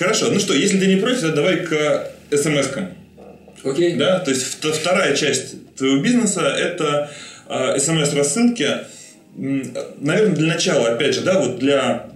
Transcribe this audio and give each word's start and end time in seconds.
Хорошо, 0.00 0.30
ну 0.32 0.40
что, 0.40 0.54
если 0.54 0.80
ты 0.80 0.86
не 0.86 0.96
против, 0.96 1.20
то 1.20 1.32
давай 1.32 1.58
к 1.58 2.10
смс-кам. 2.30 2.94
Окей. 3.62 3.96
Да, 3.96 4.20
то 4.20 4.30
есть 4.30 4.56
вт- 4.58 4.72
вторая 4.72 5.14
часть 5.14 5.56
твоего 5.76 6.02
бизнеса 6.02 6.40
это 6.40 7.10
э, 7.50 7.78
смс-рассылки. 7.78 8.66
Наверное, 9.36 10.34
для 10.34 10.54
начала, 10.54 10.88
опять 10.88 11.14
же, 11.14 11.20
да, 11.20 11.38
вот 11.38 11.58
для 11.58 12.06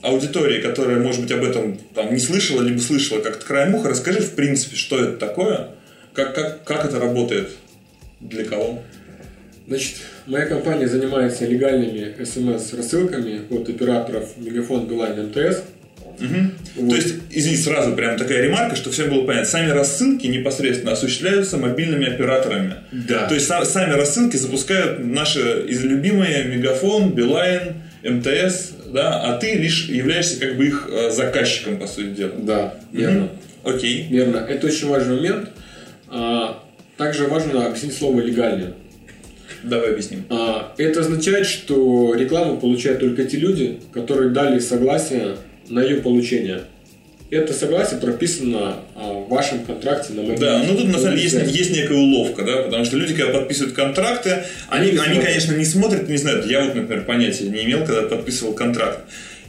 аудитории, 0.00 0.62
которая, 0.62 0.98
может 0.98 1.20
быть, 1.20 1.32
об 1.32 1.44
этом 1.44 1.78
там, 1.94 2.10
не 2.14 2.18
слышала, 2.18 2.62
либо 2.62 2.80
слышала 2.80 3.20
как-то 3.20 3.44
краем 3.44 3.74
уха, 3.74 3.90
расскажи, 3.90 4.20
в 4.20 4.34
принципе, 4.34 4.76
что 4.76 4.98
это 4.98 5.18
такое, 5.18 5.72
как, 6.14 6.34
как, 6.34 6.64
как 6.64 6.86
это 6.86 6.98
работает, 6.98 7.50
для 8.20 8.44
кого. 8.46 8.82
Значит, 9.68 9.96
моя 10.24 10.46
компания 10.46 10.88
занимается 10.88 11.44
легальными 11.44 12.14
смс-рассылками 12.24 13.42
от 13.50 13.68
операторов 13.68 14.38
Мегафон, 14.38 14.86
Билайн, 14.88 15.26
МТС. 15.26 15.64
Вот. 16.76 16.90
То 16.90 16.96
есть, 16.96 17.14
извини, 17.30 17.56
сразу 17.56 17.94
прям 17.94 18.16
такая 18.16 18.42
ремарка, 18.42 18.76
что 18.76 18.90
всем 18.90 19.10
было 19.10 19.24
понятно. 19.24 19.48
Сами 19.48 19.70
рассылки 19.70 20.26
непосредственно 20.26 20.92
осуществляются 20.92 21.56
мобильными 21.58 22.06
операторами. 22.12 22.74
Да. 22.92 23.26
То 23.28 23.34
есть 23.34 23.48
са- 23.50 23.64
сами 23.64 23.92
рассылки 23.92 24.36
запускают 24.36 25.04
наши 25.04 25.64
из 25.68 25.82
любимые 25.84 26.44
Мегафон, 26.44 27.12
Билайн, 27.12 27.74
МТС, 28.02 28.72
да, 28.92 29.22
а 29.22 29.38
ты 29.38 29.54
лишь 29.54 29.88
являешься 29.88 30.38
как 30.38 30.56
бы 30.56 30.66
их 30.66 30.88
э, 30.90 31.10
заказчиком, 31.10 31.78
по 31.78 31.86
сути 31.86 32.08
дела. 32.08 32.32
Да, 32.38 32.74
верно. 32.92 33.28
Окей. 33.64 34.06
Верно. 34.10 34.38
Это 34.38 34.66
очень 34.66 34.88
важный 34.88 35.16
момент. 35.16 35.50
А, 36.08 36.62
также 36.96 37.26
важно 37.26 37.66
объяснить 37.66 37.96
слово 37.96 38.20
«легальное». 38.20 38.74
Давай 39.62 39.92
объясним. 39.92 40.24
А, 40.28 40.74
Это 40.76 41.00
означает, 41.00 41.46
что 41.46 42.14
рекламу 42.14 42.58
получают 42.58 43.00
только 43.00 43.24
те 43.24 43.38
люди, 43.38 43.80
которые 43.92 44.30
дали 44.30 44.58
согласие 44.58 45.36
на 45.68 45.82
ее 45.82 45.96
получение. 45.96 46.62
Это 47.30 47.52
согласие 47.52 47.98
прописано 47.98 48.76
а, 48.94 49.12
в 49.12 49.28
вашем 49.28 49.64
контракте 49.64 50.12
на 50.12 50.22
мобильный 50.22 50.40
Да, 50.40 50.62
ну 50.62 50.76
тут 50.76 50.86
на 50.86 50.98
самом 50.98 51.16
деле 51.16 51.22
есть, 51.22 51.56
есть 51.56 51.70
некая 51.72 51.96
уловка, 51.96 52.44
да, 52.44 52.62
потому 52.62 52.84
что 52.84 52.96
люди, 52.96 53.14
когда 53.14 53.32
подписывают 53.32 53.74
контракты, 53.74 54.44
они, 54.68 54.90
они, 54.90 54.98
смотрят. 54.98 55.24
конечно, 55.24 55.52
не 55.54 55.64
смотрят, 55.64 56.08
не 56.08 56.16
знают. 56.16 56.46
Я 56.46 56.64
вот, 56.64 56.74
например, 56.74 57.04
понятия 57.04 57.44
не 57.44 57.64
имел, 57.64 57.84
когда 57.84 58.02
подписывал 58.02 58.52
контракт. 58.52 59.00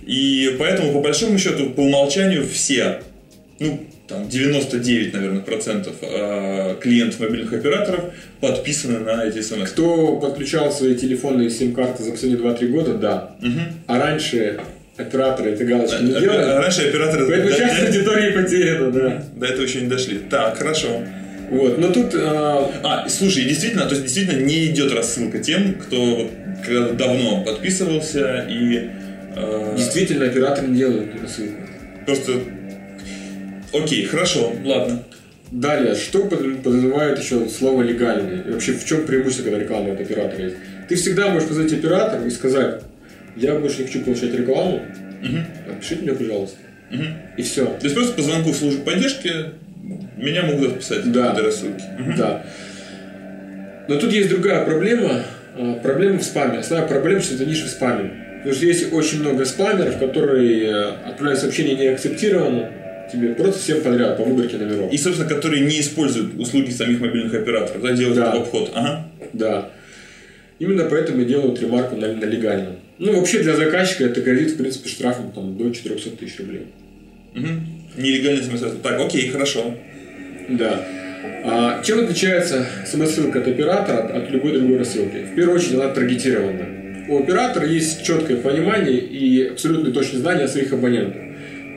И 0.05 0.55
поэтому, 0.57 0.93
по 0.93 1.01
большому 1.01 1.37
счету, 1.37 1.71
по 1.71 1.81
умолчанию 1.81 2.47
все, 2.47 3.01
ну, 3.59 3.85
там, 4.07 4.29
99, 4.29 5.13
наверное, 5.13 5.41
процентов 5.41 5.95
э, 6.01 6.75
клиентов 6.79 7.19
мобильных 7.19 7.53
операторов 7.53 8.13
подписаны 8.39 8.99
на 8.99 9.25
эти 9.25 9.41
смс. 9.41 9.71
Кто 9.71 10.17
подключал 10.17 10.71
свои 10.71 10.95
телефонные 10.95 11.49
сим-карты 11.49 12.03
за 12.03 12.11
последние 12.11 12.41
2-3 12.41 12.67
года, 12.67 12.93
да. 12.93 13.35
А 13.87 13.99
раньше 13.99 14.59
операторы 14.97 15.51
этой 15.51 15.67
галочки 15.67 16.01
не 16.03 16.13
А 16.13 16.19
делали. 16.19 16.51
Раньше 16.61 16.87
операторы 16.89 17.25
Поэтому 17.27 17.49
до, 17.49 17.55
часть 17.57 17.83
аудитории 17.87 18.31
потеряна, 18.31 18.91
да. 18.91 19.23
до 19.35 19.45
этого 19.45 19.63
еще 19.63 19.81
не 19.81 19.87
дошли. 19.87 20.19
Так, 20.29 20.57
хорошо. 20.57 21.03
Вот, 21.49 21.77
но 21.77 21.91
тут 21.91 22.13
а, 22.15 22.71
А, 22.83 23.09
слушай, 23.09 23.43
действительно, 23.43 23.83
то 23.85 23.91
есть 23.91 24.03
действительно 24.03 24.41
не 24.41 24.65
идет 24.67 24.91
рассылка 24.93 25.39
тем, 25.39 25.75
кто 25.75 26.29
когда 26.65 26.89
давно 26.93 27.43
подписывался 27.43 28.45
и 28.49 28.89
э, 29.35 29.73
действительно 29.77 30.25
операторы 30.25 30.67
не 30.67 30.77
делают 30.77 31.09
рассылку. 31.21 31.61
просто 32.05 32.31
окей, 33.73 34.05
хорошо, 34.05 34.53
ладно. 34.63 35.03
Далее, 35.51 35.93
что 35.95 36.25
под- 36.25 36.63
подразумевает 36.63 37.19
еще 37.19 37.47
слово 37.47 37.83
легальный? 37.83 38.39
И 38.47 38.51
вообще, 38.51 38.73
в 38.73 38.83
чем 38.83 39.05
преимущество, 39.05 39.43
когда 39.43 39.59
реклама 39.59 39.93
от 39.93 40.01
оператора 40.01 40.43
есть? 40.43 40.55
Ты 40.89 40.95
всегда 40.95 41.27
можешь 41.29 41.47
позвонить 41.47 41.73
оператору 41.73 42.25
и 42.25 42.31
сказать, 42.31 42.81
я 43.35 43.55
больше 43.55 43.79
не 43.81 43.85
хочу 43.87 44.01
получать 44.01 44.33
рекламу, 44.33 44.81
напишите 45.67 46.01
мне, 46.03 46.13
пожалуйста. 46.13 46.57
И 47.37 47.41
все. 47.43 47.65
То 47.65 47.79
есть 47.83 47.95
просто 47.95 48.13
по 48.13 48.21
звонку 48.21 48.51
в 48.51 48.55
службу 48.55 48.83
поддержки 48.83 49.31
меня 50.17 50.43
могут 50.43 50.73
отписать 50.73 51.11
Да. 51.11 51.33
до 51.33 51.43
рассылки. 51.43 51.83
Мгм. 51.99 52.15
Да. 52.15 52.45
Но 53.87 53.97
тут 53.97 54.11
есть 54.13 54.29
другая 54.29 54.65
проблема. 54.65 55.23
а, 55.57 55.73
Проблема 55.83 56.19
в 56.19 56.23
спаме. 56.23 56.59
Основная 56.59 56.87
проблема, 56.87 57.21
что 57.21 57.35
это 57.35 57.45
ниша 57.45 57.65
в 57.65 57.69
спаме. 57.69 58.11
Потому 58.37 58.55
что 58.55 58.65
есть 58.65 58.93
очень 58.93 59.21
много 59.21 59.45
спамеров, 59.45 59.97
которые 59.99 60.63
э, 60.67 60.83
отправляют 61.07 61.39
сообщения 61.39 61.75
не 61.75 61.87
акцептировано 61.87 62.69
тебе 63.11 63.29
просто 63.35 63.59
всем 63.61 63.81
подряд 63.81 64.17
по 64.17 64.23
выборке 64.23 64.57
номеров. 64.57 64.91
И, 64.91 64.97
собственно, 64.97 65.27
которые 65.29 65.65
не 65.65 65.79
используют 65.79 66.39
услуги 66.39 66.69
самих 66.71 66.99
мобильных 66.99 67.33
операторов, 67.33 67.81
да, 67.81 67.91
делают 67.93 68.17
Да. 68.17 68.31
обход. 68.33 68.71
Ага. 68.73 69.07
Да. 69.33 69.69
Именно 70.59 70.85
поэтому 70.85 71.23
делают 71.25 71.61
ремарку 71.61 71.95
на, 71.95 72.07
на 72.13 72.25
легальном. 72.25 72.75
Ну, 72.97 73.17
вообще 73.17 73.39
для 73.39 73.55
заказчика 73.55 74.05
это 74.05 74.21
грозит, 74.21 74.51
в 74.51 74.57
принципе, 74.57 74.89
штрафом 74.89 75.31
там, 75.31 75.57
до 75.57 75.69
400 75.71 76.11
тысяч 76.11 76.39
рублей. 76.39 76.67
Мгм. 77.33 77.67
Нелегальный 77.97 78.43
смс. 78.43 78.61
Так, 78.81 78.99
окей, 78.99 79.29
хорошо. 79.29 79.75
Да. 80.49 80.85
А 81.43 81.83
чем 81.83 81.99
отличается 81.99 82.65
смс-ссылка 82.85 83.39
от 83.39 83.47
оператора 83.47 83.97
от, 83.97 84.11
от 84.11 84.31
любой 84.31 84.53
другой 84.53 84.77
рассылки? 84.77 85.25
В 85.31 85.35
первую 85.35 85.57
очередь 85.57 85.75
она 85.75 85.89
таргетирована. 85.89 86.65
У 87.07 87.19
оператора 87.19 87.67
есть 87.67 88.03
четкое 88.03 88.37
понимание 88.37 88.97
и 88.97 89.47
абсолютно 89.47 89.91
точное 89.91 90.21
знание 90.21 90.45
о 90.45 90.47
своих 90.47 90.71
абонентах. 90.73 91.21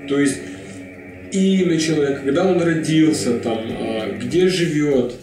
То 0.09 0.19
есть 0.19 0.39
имя 1.33 1.79
человека, 1.79 2.23
когда 2.25 2.47
он 2.47 2.63
родился, 2.63 3.39
там, 3.39 3.59
а, 3.79 4.17
где 4.19 4.49
живет, 4.49 5.15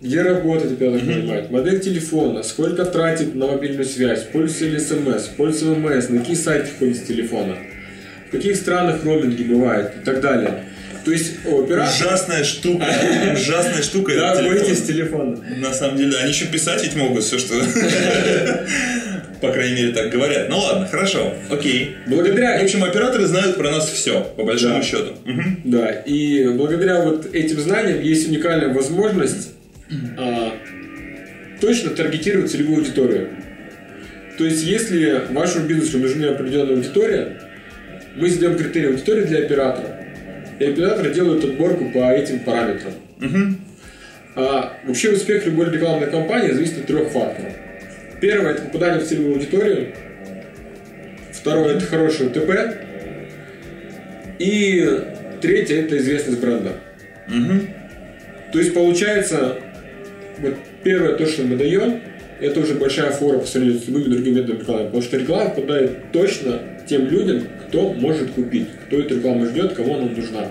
где 0.00 0.22
работает, 0.22 0.72
оператор 0.72 1.00
понимает, 1.00 1.50
модель 1.50 1.80
телефона, 1.80 2.42
сколько 2.42 2.84
тратит 2.84 3.34
на 3.34 3.46
мобильную 3.46 3.84
связь, 3.84 4.22
пользуется 4.24 4.64
ли 4.66 4.78
смс, 4.78 5.24
пользуется 5.36 5.78
ММС, 5.78 6.08
на 6.08 6.20
какие 6.20 6.36
сайты 6.36 6.70
ходит 6.78 6.96
с 6.96 7.02
телефона, 7.02 7.56
в 8.28 8.30
каких 8.30 8.56
странах 8.56 9.04
роуминги 9.04 9.42
бывает 9.42 9.92
и 10.00 10.04
так 10.04 10.20
далее. 10.20 10.64
То 11.04 11.12
есть 11.12 11.32
у 11.46 11.62
оператора... 11.64 11.94
Ужасная 11.94 12.44
штука. 12.44 12.84
Ужасная 13.34 13.82
штука. 13.82 14.12
Да, 14.16 14.42
бойтесь 14.42 14.82
телефона. 14.82 15.38
На 15.56 15.72
самом 15.72 15.96
деле, 15.96 16.16
они 16.18 16.28
еще 16.30 16.46
писать 16.46 16.82
ведь 16.82 16.94
могут 16.94 17.24
все, 17.24 17.38
что... 17.38 17.54
По 19.40 19.50
крайней 19.50 19.74
мере, 19.76 19.92
так 19.92 20.10
говорят. 20.10 20.50
Ну 20.50 20.58
ладно, 20.58 20.86
хорошо, 20.86 21.32
окей. 21.48 21.96
Благодаря 22.06 22.58
В 22.60 22.64
общем, 22.64 22.84
операторы 22.84 23.24
знают 23.26 23.56
про 23.56 23.70
нас 23.70 23.88
все, 23.90 24.20
по 24.36 24.44
большому 24.44 24.76
Да. 24.76 24.82
счету. 24.82 25.14
Да, 25.64 25.90
и 25.90 26.46
благодаря 26.48 27.00
вот 27.00 27.34
этим 27.34 27.58
знаниям 27.60 28.02
есть 28.02 28.28
уникальная 28.28 28.68
возможность 28.68 29.52
а, 30.18 30.52
точно 31.60 31.90
таргетировать 31.90 32.50
целевую 32.50 32.78
аудиторию. 32.78 33.28
То 34.38 34.44
есть, 34.44 34.64
если 34.64 35.22
вашему 35.30 35.66
бизнесу 35.66 35.98
нужна 35.98 36.30
определенная 36.30 36.76
аудитория, 36.76 37.40
мы 38.16 38.28
сделаем 38.28 38.58
критерии 38.58 38.88
аудитории 38.88 39.24
для 39.24 39.40
оператора, 39.40 40.06
и 40.58 40.64
операторы 40.64 41.12
делают 41.12 41.44
отборку 41.44 41.90
по 41.90 42.10
этим 42.12 42.40
параметрам. 42.40 42.92
А 44.36 44.78
вообще 44.86 45.10
успех 45.10 45.44
любой 45.46 45.70
рекламной 45.70 46.10
кампании 46.10 46.52
зависит 46.52 46.78
от 46.78 46.86
трех 46.86 47.08
факторов. 47.10 47.52
Первое– 48.20 48.52
это 48.52 48.62
попадание 48.62 49.00
в 49.00 49.06
целевую 49.06 49.34
аудиторию. 49.34 49.94
Второе– 51.32 51.76
это 51.76 51.86
хороший 51.86 52.26
УТП. 52.28 52.50
И 54.38 55.00
третье– 55.40 55.76
это 55.82 55.98
известность 55.98 56.40
бренда. 56.40 56.72
То 58.52 58.58
есть 58.58 58.74
получается, 58.74 59.58
вот 60.42 60.54
первое 60.82 61.16
то, 61.16 61.26
что 61.26 61.42
мы 61.42 61.56
даем, 61.56 62.00
это 62.40 62.60
уже 62.60 62.74
большая 62.74 63.10
фора 63.10 63.38
по 63.38 63.46
сравнению 63.46 63.80
с 63.80 63.86
любыми 63.86 64.04
другими 64.04 64.36
методами 64.36 64.60
рекламы. 64.60 64.84
Потому 64.86 65.02
что 65.02 65.16
реклама 65.18 65.50
попадает 65.50 66.12
точно 66.12 66.62
тем 66.88 67.06
людям, 67.06 67.46
кто 67.68 67.92
может 67.92 68.30
купить, 68.30 68.68
кто 68.86 68.98
эту 68.98 69.16
рекламу 69.16 69.46
ждет, 69.46 69.74
кому 69.74 69.96
она 69.96 70.06
нужна. 70.06 70.48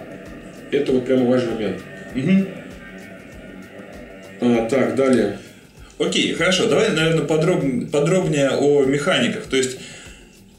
Это 0.71 0.91
вот 0.91 1.05
прямо 1.05 1.25
важный 1.25 1.53
момент. 1.53 1.77
А, 4.41 4.67
так, 4.69 4.95
далее. 4.95 5.37
Окей, 5.97 6.33
хорошо. 6.33 6.69
Давай, 6.69 6.89
наверное, 6.91 7.25
подроб- 7.25 7.89
подробнее 7.89 8.51
о 8.51 8.85
механиках. 8.85 9.43
То 9.47 9.57
есть, 9.57 9.79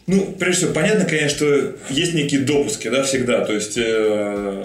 ну, 0.07 0.35
прежде 0.39 0.67
всего, 0.67 0.73
понятно, 0.75 1.07
конечно, 1.07 1.31
что 1.31 1.77
есть 1.89 2.13
некие 2.13 2.41
допуски, 2.41 2.89
да, 2.89 3.05
всегда. 3.05 3.45
То 3.45 3.55
есть, 3.55 3.79
э, 3.79 4.65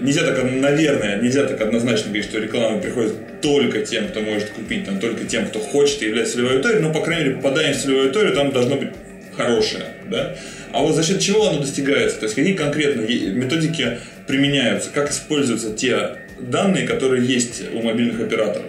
нельзя 0.00 0.22
так, 0.24 0.42
наверное, 0.42 1.20
нельзя 1.20 1.44
так 1.44 1.60
однозначно 1.60 2.06
говорить, 2.06 2.24
что 2.24 2.38
реклама 2.38 2.80
приходит 2.80 3.40
только 3.40 3.80
тем, 3.80 4.08
кто 4.08 4.20
может 4.20 4.50
купить, 4.50 4.84
там, 4.84 4.98
только 5.00 5.24
тем, 5.24 5.46
кто 5.46 5.58
хочет 5.60 6.02
и 6.02 6.06
является 6.06 6.34
целевой 6.34 6.54
аудиторией, 6.54 6.82
но, 6.82 6.92
по 6.92 7.00
крайней 7.00 7.24
мере, 7.24 7.36
попадание 7.36 7.74
в 7.74 7.78
целевую 7.78 8.04
аудиторию 8.04 8.34
там 8.34 8.52
должно 8.52 8.76
быть 8.76 8.90
хорошее, 9.36 9.84
да? 10.10 10.36
А 10.72 10.82
вот 10.82 10.94
за 10.94 11.02
счет 11.02 11.20
чего 11.20 11.48
оно 11.48 11.60
достигается? 11.60 12.18
То 12.18 12.24
есть, 12.24 12.34
какие 12.34 12.54
конкретно 12.54 13.02
методики 13.02 13.98
применяются? 14.26 14.90
Как 14.90 15.10
используются 15.10 15.72
те 15.72 16.16
данные, 16.40 16.86
которые 16.86 17.26
есть 17.26 17.62
у 17.72 17.82
мобильных 17.82 18.20
операторов? 18.20 18.66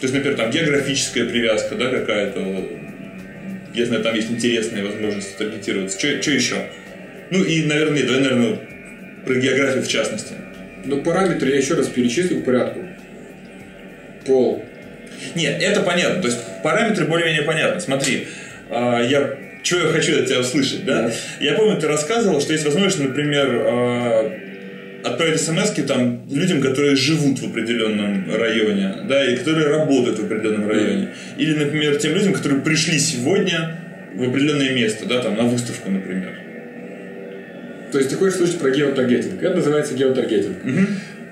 То 0.00 0.02
есть, 0.02 0.14
например, 0.14 0.36
там 0.36 0.50
географическая 0.50 1.24
привязка, 1.24 1.74
да, 1.74 1.88
какая-то. 1.88 2.68
Я 3.74 3.86
знаю, 3.86 4.02
там 4.02 4.14
есть 4.14 4.30
интересные 4.30 4.84
возможности 4.84 5.36
таргетироваться. 5.38 5.98
Что 5.98 6.30
еще? 6.30 6.56
Ну 7.30 7.44
и, 7.44 7.64
наверное, 7.64 8.02
давай, 8.02 8.22
наверное, 8.22 8.58
про 9.24 9.34
географию 9.34 9.82
в 9.82 9.88
частности. 9.88 10.34
Ну, 10.86 11.02
параметры 11.02 11.50
я 11.50 11.56
еще 11.56 11.74
раз 11.74 11.88
перечислю 11.88 12.40
по 12.40 12.46
порядку. 12.46 12.80
Пол. 14.24 14.64
Нет, 15.34 15.62
это 15.62 15.82
понятно. 15.82 16.22
То 16.22 16.28
есть 16.28 16.38
параметры 16.62 17.06
более-менее 17.06 17.42
понятны. 17.42 17.80
Смотри, 17.80 18.28
а, 18.70 19.02
я 19.02 19.36
чего 19.62 19.80
я 19.80 19.86
хочу 19.88 20.18
от 20.20 20.26
тебя 20.26 20.40
услышать, 20.40 20.84
да? 20.84 21.10
Я 21.40 21.54
помню, 21.54 21.80
ты 21.80 21.88
рассказывал, 21.88 22.40
что 22.40 22.52
есть 22.52 22.64
возможность, 22.64 23.00
например, 23.00 23.48
э, 23.50 24.30
отправить 25.02 25.40
смс 25.40 25.72
там 25.88 26.22
людям, 26.30 26.60
которые 26.60 26.94
живут 26.94 27.40
в 27.40 27.46
определенном 27.46 28.32
районе, 28.32 28.94
да, 29.08 29.24
и 29.24 29.36
которые 29.36 29.66
работают 29.66 30.20
в 30.20 30.24
определенном 30.24 30.68
районе. 30.68 31.08
Или, 31.36 31.54
например, 31.54 31.96
тем 31.96 32.14
людям, 32.14 32.32
которые 32.32 32.60
пришли 32.60 32.98
сегодня 33.00 33.76
в 34.14 34.22
определенное 34.22 34.70
место, 34.70 35.04
да, 35.06 35.20
там, 35.20 35.36
на 35.36 35.42
выставку, 35.42 35.90
например. 35.90 36.45
То 37.92 37.98
есть 37.98 38.10
ты 38.10 38.16
хочешь 38.16 38.36
слышать 38.36 38.58
про 38.58 38.70
геотаргетинг. 38.70 39.42
Это 39.42 39.56
называется 39.56 39.94
геотаргетинг. 39.94 40.64
Угу. 40.64 40.86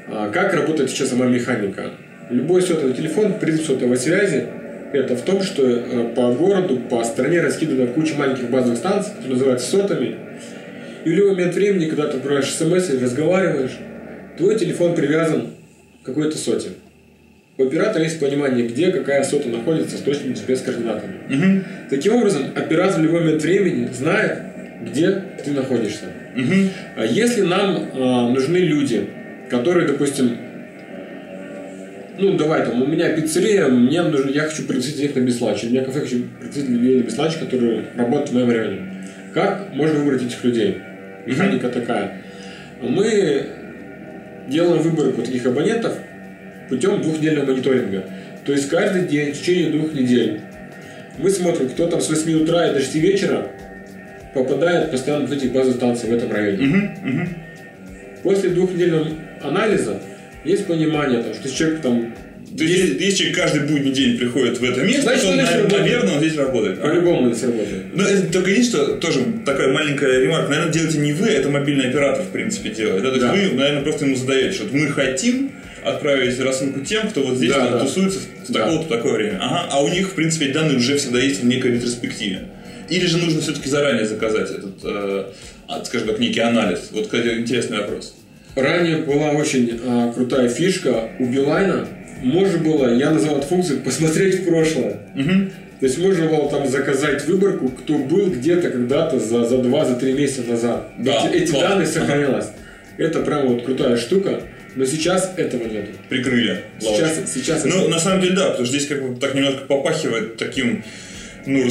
А 0.09 0.31
как 0.31 0.55
работает 0.55 0.91
сейчас 0.91 1.11
сама 1.11 1.27
механика? 1.27 1.91
Любой 2.31 2.62
сотовый 2.62 2.95
телефон, 2.95 3.39
принцип 3.39 3.67
сотовой 3.67 3.97
связи, 3.97 4.47
это 4.93 5.17
в 5.17 5.23
том, 5.23 5.43
что 5.43 5.62
э, 5.67 6.15
по 6.15 6.33
городу, 6.33 6.77
по 6.79 7.03
стране 7.05 7.41
раскидана 7.41 7.87
куча 7.89 8.15
маленьких 8.15 8.49
базовых 8.49 8.79
станций, 8.79 9.11
которые 9.12 9.33
называются 9.35 9.69
сотами. 9.69 10.17
И 11.05 11.11
в 11.11 11.12
любой 11.12 11.33
момент 11.33 11.55
времени, 11.55 11.89
когда 11.89 12.06
ты 12.06 12.17
отправляешь 12.17 12.55
смс 12.55 12.91
и 12.91 12.99
разговариваешь, 12.99 13.73
твой 14.39 14.56
телефон 14.56 14.95
привязан 14.95 15.49
к 16.03 16.06
какой-то 16.06 16.39
соте. 16.39 16.71
У 17.56 17.65
оператора 17.65 18.03
есть 18.03 18.19
понимание, 18.19 18.67
где 18.67 18.91
какая 18.91 19.23
сота 19.23 19.49
находится 19.49 19.97
с 19.97 20.01
точными 20.01 20.35
GPS-координатами. 20.35 21.15
Угу. 21.29 21.65
Таким 21.91 22.17
образом, 22.17 22.47
оператор 22.55 23.01
в 23.01 23.05
любой 23.05 23.21
момент 23.21 23.43
времени 23.43 23.89
знает, 23.93 24.39
где 24.83 25.23
ты 25.45 25.53
находишься. 25.53 26.06
Угу. 26.36 27.04
Если 27.10 27.42
нам 27.42 27.76
э, 27.76 28.32
нужны 28.32 28.56
люди, 28.58 29.08
которые, 29.48 29.86
допустим, 29.86 30.36
ну, 32.19 32.36
давай, 32.36 32.64
там, 32.64 32.82
у 32.82 32.86
меня 32.86 33.10
пиццерия, 33.10 33.66
мне 33.66 34.02
нужно, 34.02 34.31
я 34.31 34.42
хочу 34.42 34.64
пригласить 34.64 34.98
их 35.00 35.14
на 35.14 35.20
бесланч, 35.20 35.64
у 35.64 35.69
меня 35.69 35.84
кафе 35.84 36.00
хочу 36.00 36.22
пригласить 36.38 36.69
людей 36.69 37.00
на 37.00 37.02
бесланч, 37.02 37.34
которые 37.36 37.84
работают 37.96 38.31
в 38.31 38.34
моем 38.34 38.50
районе. 38.50 38.81
Как 39.32 39.75
можно 39.75 39.98
выбрать 39.98 40.22
этих 40.22 40.42
людей? 40.44 40.78
Механика 41.26 41.69
такая. 41.69 42.22
Мы 42.81 43.46
делаем 44.48 44.82
выборку 44.82 45.22
таких 45.22 45.44
абонентов 45.46 45.98
путем 46.69 47.02
двухнедельного 47.02 47.46
мониторинга. 47.46 48.04
То 48.44 48.52
есть 48.52 48.69
каждый 48.69 49.06
день, 49.06 49.32
в 49.32 49.40
течение 49.40 49.70
двух 49.70 49.92
недель, 49.94 50.40
мы 51.19 51.31
смотрим, 51.31 51.69
кто 51.69 51.86
там 51.86 52.00
с 52.00 52.08
8 52.08 52.42
утра 52.42 52.69
и 52.69 52.75
до 52.75 52.81
6 52.81 52.94
вечера 52.96 53.48
попадает 54.34 54.90
постоянно 54.90 55.26
в 55.26 55.32
эти 55.32 55.46
базы 55.46 55.72
станций 55.72 56.08
в 56.10 56.12
этом 56.12 56.31
районе. 56.32 56.66
Угу. 56.66 56.76
Угу. 57.10 57.28
После 58.25 58.50
двухнедельного 58.50 59.08
анализа 59.42 60.00
есть 60.44 60.66
понимание, 60.66 61.22
там, 61.22 61.34
что 61.34 61.48
человек 61.48 61.81
там 61.81 62.14
то 62.56 62.62
есть, 62.62 62.78
если, 62.78 63.02
если 63.02 63.16
человек 63.16 63.36
каждый 63.36 63.60
будний 63.62 63.90
день 63.92 64.16
приходит 64.16 64.58
в 64.60 64.64
это 64.64 64.81
место, 64.82 65.02
Значит, 65.02 65.22
то, 65.22 65.28
он 65.28 65.34
здесь 65.34 65.44
наверное, 65.46 65.62
работает. 65.64 65.82
наверное, 65.82 66.12
он 66.12 66.19
здесь 66.20 66.36
работает. 66.36 66.81
по-любому 66.81 67.28
это 67.28 67.36
сработает. 67.38 67.82
Ну, 67.92 68.02
это 68.04 68.32
только 68.32 68.50
есть, 68.50 68.69
что 68.69 68.86
тоже 68.96 69.20
такая 69.44 69.72
маленькая 69.72 70.20
ремарка. 70.20 70.50
Наверное, 70.50 70.72
делаете 70.72 70.98
не 70.98 71.12
вы, 71.14 71.26
это 71.28 71.48
мобильный 71.48 71.88
оператор, 71.88 72.22
в 72.25 72.28
принципе, 72.28 72.70
делает. 72.70 73.02
Да? 73.02 73.08
То 73.08 73.16
есть 73.16 73.26
Да. 73.26 73.32
вы, 73.32 73.56
наверное, 73.56 73.82
просто 73.82 74.04
ему 74.04 74.14
задаете, 74.14 74.52
что 74.52 74.66
мы 74.70 74.86
хотим 74.88 75.50
отправить 75.84 76.38
рассылку 76.38 76.78
тем, 76.81 77.08
кто 77.08 77.22
вот 77.25 77.38
здесь 77.38 77.50
Да, 77.50 77.70
да. 77.70 77.78
тусуется 77.81 78.20
в 78.20 78.52
Да. 78.52 78.60
такое-то 78.66 78.88
такое 78.88 79.12
время. 79.14 79.38
Ага. 79.40 79.69
А 79.72 79.82
у 79.82 79.88
них, 79.88 80.10
в 80.10 80.12
принципе, 80.12 80.46
данные 80.52 80.76
уже 80.76 80.96
всегда 80.96 81.19
есть 81.19 81.42
в 81.42 81.46
некой 81.46 81.72
ретроспективе. 81.72 82.40
Или 82.88 83.06
же 83.06 83.19
нужно 83.19 83.40
все-таки 83.40 83.69
заранее 83.69 84.06
заказать 84.06 84.50
этот, 84.50 84.84
э, 84.84 85.25
а, 85.69 85.84
скажем 85.84 86.08
так, 86.08 86.19
некий 86.19 86.40
анализ. 86.40 86.88
Вот, 86.92 87.04
кстати, 87.04 87.38
интересный 87.38 87.78
вопрос. 87.78 88.14
Ранее 88.56 88.98
была 88.98 89.31
очень 89.31 89.81
а, 89.84 90.12
крутая 90.12 90.48
фишка 90.48 91.08
у 91.19 91.26
Билайна. 91.26 91.88
Можно 92.22 92.58
было, 92.58 92.94
я 92.94 93.10
называл 93.10 93.38
эту 93.38 93.46
функцию, 93.48 93.81
посмотреть 93.81 94.40
в 94.40 94.44
прошлое. 94.48 95.00
Мгм. 95.14 95.50
То 95.81 95.86
есть 95.86 95.98
можно 95.98 96.26
было 96.28 96.48
там 96.48 96.66
заказать 96.69 97.26
выборку, 97.26 97.69
кто 97.69 97.98
был 97.98 98.31
где-то 98.31 98.70
когда-то 98.70 99.19
за, 99.19 99.44
за 99.44 99.56
2-3 99.56 100.12
месяца 100.12 100.42
назад. 100.42 100.88
Да, 100.98 101.26
эти 101.28 101.42
эти 101.42 101.50
класс. 101.50 101.62
данные 101.69 101.86
сохранялись. 101.86 102.46
Это 102.96 103.20
прям 103.20 103.48
вот 103.48 103.64
крутая 103.64 103.96
штука, 103.96 104.40
но 104.76 104.84
сейчас 104.86 105.32
этого 105.36 105.64
нет. 105.64 105.88
Прикрыли. 106.08 106.62
Сейчас, 106.81 107.00
лавочку. 107.19 107.26
сейчас 107.34 107.64
Ну, 107.64 107.81
это- 107.81 107.88
на 107.90 107.98
самом 107.98 108.22
деле, 108.22 108.36
да, 108.36 108.50
потому 108.50 108.66
что 108.66 108.76
здесь 108.76 108.88
как 108.88 109.02
бы 109.06 109.20
так 109.20 109.34
немножко 109.34 109.64
попахивает 109.66 110.36
таким, 110.36 110.84
ну, 111.44 111.69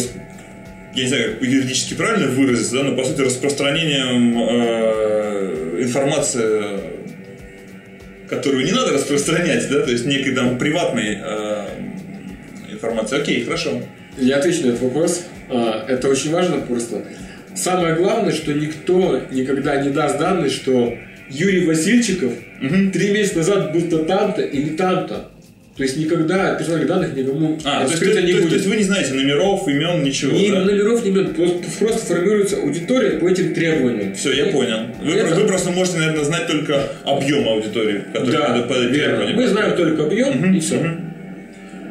я 0.95 1.01
не 1.03 1.07
знаю, 1.07 1.33
как 1.39 1.43
юридически 1.47 1.93
правильно 1.95 2.27
выразиться, 2.31 2.75
да, 2.75 2.83
но 2.83 2.95
по 2.95 3.03
сути 3.03 3.21
распространением 3.21 4.37
э, 4.37 5.81
информации, 5.81 6.63
которую 8.29 8.65
не 8.65 8.71
надо 8.71 8.93
распространять, 8.93 9.67
да, 9.69 9.81
то 9.81 9.91
есть 9.91 10.05
некой 10.05 10.33
там 10.33 10.57
приватной 10.57 11.17
э, 11.21 11.65
информации. 12.71 13.19
Окей, 13.21 13.43
хорошо. 13.43 13.81
Я 14.17 14.37
отвечу 14.37 14.61
на 14.65 14.69
этот 14.69 14.81
вопрос. 14.81 15.25
А, 15.49 15.85
Это 15.87 16.07
очень 16.09 16.31
важно 16.31 16.57
просто. 16.57 17.03
Самое 17.55 17.95
главное, 17.95 18.31
что 18.33 18.53
никто 18.53 19.21
никогда 19.31 19.81
не 19.81 19.89
даст 19.89 20.17
данные, 20.19 20.49
что 20.49 20.93
Юрий 21.29 21.65
Васильчиков 21.65 22.31
Мгм. 22.59 22.91
три 22.91 23.11
месяца 23.11 23.37
назад 23.39 23.73
был-то 23.73 24.05
там-то 24.05 24.41
или 24.41 24.69
там-то. 24.75 25.31
То 25.75 25.81
есть 25.81 25.97
никогда 25.97 26.53
персональных 26.53 26.87
данных 26.87 27.15
никому 27.15 27.57
А, 27.63 27.77
то 27.77 27.81
есть, 27.81 27.93
раскрыто 27.93 28.15
то, 28.17 28.21
не 28.21 28.27
есть- 28.27 28.39
будет. 28.41 28.49
то 28.49 28.55
есть 28.57 28.67
вы 28.67 28.75
не 28.75 28.83
знаете 28.83 29.13
номеров, 29.13 29.67
имен, 29.67 30.03
ничего, 30.03 30.37
Ни 30.37 30.51
да? 30.51 30.59
номеров, 30.61 31.03
ни 31.03 31.09
имен, 31.09 31.33
просто, 31.33 31.57
просто 31.79 32.05
формируется 32.05 32.57
аудитория 32.57 33.17
по 33.17 33.25
этим 33.27 33.55
требованиям. 33.55 34.13
Все, 34.13 34.33
я 34.33 34.49
И- 34.49 34.51
понял. 34.51 34.77
Вы, 35.01 35.13
Это- 35.13 35.33
вы 35.33 35.47
просто 35.47 35.71
можете, 35.71 35.97
наверное, 35.97 36.23
знать 36.25 36.45
только 36.45 36.89
объем 37.05 37.47
аудитории, 37.47 38.03
который 38.13 38.31
Да, 38.33 38.65
под- 38.69 38.77
верно. 38.91 38.93
требования. 39.17 39.33
Мы 39.33 39.47
знаем 39.47 39.75
только 39.75 40.03
объем 40.03 40.53
и 40.53 40.59
все. 40.59 40.75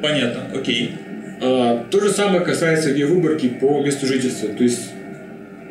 Понятно, 0.00 0.42
окей. 0.56 0.92
А, 1.40 1.84
то 1.90 2.00
же 2.00 2.10
самое 2.10 2.40
касается 2.44 2.90
и 2.90 3.02
выборки 3.02 3.48
по 3.48 3.82
месту 3.84 4.06
жительства. 4.06 4.48
То 4.50 4.62
есть 4.62 4.90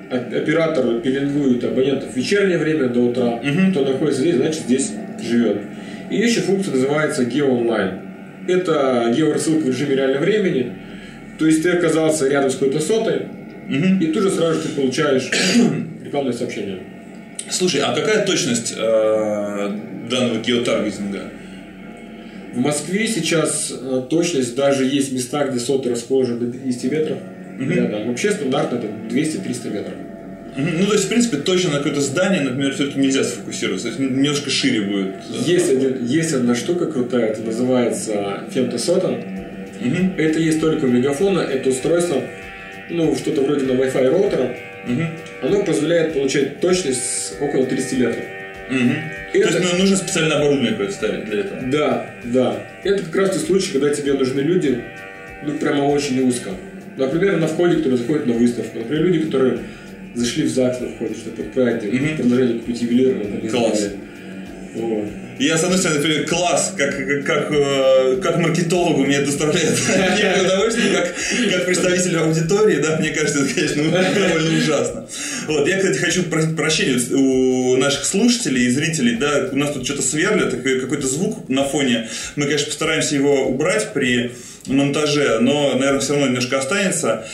оператор 0.10 1.00
пеленгует 1.00 1.64
абонентов 1.64 2.12
в 2.14 2.18
вечернее 2.18 2.58
время 2.58 2.90
до 2.90 3.00
утра. 3.02 3.40
Мгм. 3.42 3.72
Кто 3.72 3.86
находится 3.86 4.20
здесь, 4.22 4.36
значит 4.36 4.64
здесь 4.64 4.92
живет. 5.26 5.62
И 6.10 6.18
есть 6.18 6.36
еще 6.36 6.46
функция 6.46 6.74
называется 6.74 7.24
геоонлайн. 7.24 8.01
Это 8.48 9.14
георассылка 9.16 9.66
в 9.66 9.68
режиме 9.70 9.96
реального 9.96 10.24
времени. 10.24 10.74
То 11.40 11.46
есть 11.46 11.64
ты 11.64 11.72
оказался 11.72 12.28
рядом 12.28 12.50
с 12.50 12.56
какой-то 12.56 12.80
сотой, 12.80 13.28
Мгм. 13.68 14.00
и 14.00 14.08
тут 14.08 14.24
же 14.24 14.32
сразу 14.32 14.62
же 14.62 14.68
ты 14.68 14.76
получаешь 14.76 15.30
рекламное 16.04 16.34
сообщение. 16.34 16.80
Слушай, 17.50 17.82
а 17.82 17.94
какая 17.96 18.26
точность 18.26 18.74
э, 18.78 19.72
данного 20.10 20.40
геотаргетинга? 20.40 21.22
В 22.54 22.60
Москве 22.60 23.08
сейчас 23.08 23.72
э, 23.72 24.02
точность 24.10 24.56
даже 24.56 24.86
есть 24.86 25.12
места, 25.14 25.46
где 25.46 25.60
соты 25.60 25.90
расположены 25.90 26.40
до 26.48 26.58
50 26.58 26.92
метров 26.92 27.18
рядом. 27.60 28.08
Вообще 28.08 28.32
стандартно 28.32 28.78
это 28.78 28.88
200-300 29.16 29.70
метров. 29.74 29.94
Ну, 30.56 30.86
то 30.86 30.94
есть, 30.94 31.06
в 31.06 31.10
принципе, 31.10 31.38
точно 31.38 31.72
на 31.72 31.78
какое-то 31.78 32.02
здание, 32.02 32.42
например, 32.42 32.74
все-таки 32.74 33.00
нельзя 33.00 33.24
сфокусироваться. 33.24 33.88
То 33.88 33.90
есть, 33.90 34.00
немножко 34.00 34.50
шире 34.50 34.82
будет. 34.82 35.16
Есть, 35.48 35.70
один, 35.72 36.06
есть 36.06 36.34
одна 36.34 36.56
штука 36.56 36.88
крутая, 36.88 37.28
это 37.28 37.42
называется 37.42 38.44
фемтосота. 38.54 39.08
Мгм. 39.80 40.14
Это 40.18 40.40
есть 40.40 40.60
только 40.60 40.86
у 40.86 40.88
мегафона, 40.90 41.40
это 41.40 41.70
устройство, 41.70 42.22
ну, 42.90 43.16
что-то 43.16 43.42
вроде 43.42 43.66
на 43.66 43.72
Wi-Fi 43.72 44.10
роутера. 44.10 44.56
Мгм. 44.88 45.08
Оно 45.42 45.64
позволяет 45.64 46.14
получать 46.14 46.60
точность 46.60 47.34
около 47.40 47.66
30 47.66 47.98
метров. 48.00 48.24
То 48.70 49.38
Это- 49.40 49.58
есть, 49.58 49.72
ну, 49.74 49.80
нужно 49.80 49.96
специальное 49.98 50.38
оборудование 50.38 50.72
какое-то 50.72 50.94
ставить 50.94 51.26
для 51.26 51.40
этого. 51.42 51.62
Да, 51.72 52.06
да. 52.26 52.60
Это 52.84 53.04
как 53.04 53.16
раз 53.16 53.32
тот 53.32 53.42
случай, 53.48 53.72
когда 53.72 53.90
тебе 53.90 54.14
нужны 54.14 54.42
люди, 54.42 54.84
ну, 55.46 55.54
прямо 55.54 55.84
очень 55.84 56.20
узко. 56.28 56.52
Например, 56.98 57.38
на 57.38 57.48
входе, 57.48 57.76
которые 57.78 57.98
заходят 57.98 58.28
на 58.28 58.34
выставку. 58.34 58.80
Например, 58.80 59.06
люди, 59.06 59.20
которые 59.20 59.60
зашли 60.16 60.44
в 60.44 60.50
ЗАГС 60.50 60.80
на 60.82 60.88
входе, 60.90 61.16
чтобы 61.16 61.44
отправить 61.44 61.84
Мгм. 61.84 62.18
предложение 62.18 62.60
купить 62.60 62.80
там, 62.80 63.42
так 63.42 63.52
Класс. 63.52 63.90
Вот. 64.76 65.04
Я, 65.40 65.58
с 65.58 65.64
одной 65.64 65.80
стороны, 65.80 66.02
например, 66.02 66.28
класс, 66.28 66.74
как, 66.78 66.96
как, 66.96 67.26
как, 67.26 67.52
э, 67.52 68.20
как 68.22 68.38
маркетологу 68.38 69.04
мне 69.04 69.22
доставляет 69.22 69.72
некое 70.16 70.44
удовольствие, 70.44 70.94
как, 70.94 71.16
как 71.52 71.66
представитель 71.66 72.18
аудитории, 72.18 72.78
да, 72.78 72.98
мне 73.00 73.10
кажется, 73.10 73.44
это, 73.44 73.54
конечно, 73.54 73.84
довольно 73.84 74.58
ужасно. 74.60 75.08
Вот, 75.48 75.68
я, 75.68 75.78
кстати, 75.78 75.98
хочу 75.98 76.24
просить 76.24 76.56
прощения 76.56 77.00
у 77.16 77.76
наших 77.78 78.06
слушателей 78.06 78.68
и 78.68 78.70
зрителей, 78.70 79.16
да, 79.16 79.50
у 79.52 79.56
нас 79.56 79.72
тут 79.74 79.84
что-то 79.84 80.04
сверлят, 80.04 80.54
какой-то 80.54 81.08
звук 81.08 81.50
на 81.50 81.64
фоне, 81.64 82.08
мы, 82.36 82.46
конечно, 82.46 82.68
постараемся 82.68 83.16
его 83.16 83.48
убрать 83.48 83.94
при 83.94 84.32
монтаже, 84.68 85.40
но, 85.40 85.74
наверное, 85.74 86.02
все 86.02 86.14
равно 86.14 86.28
немножко 86.28 86.60
останется. 86.60 87.26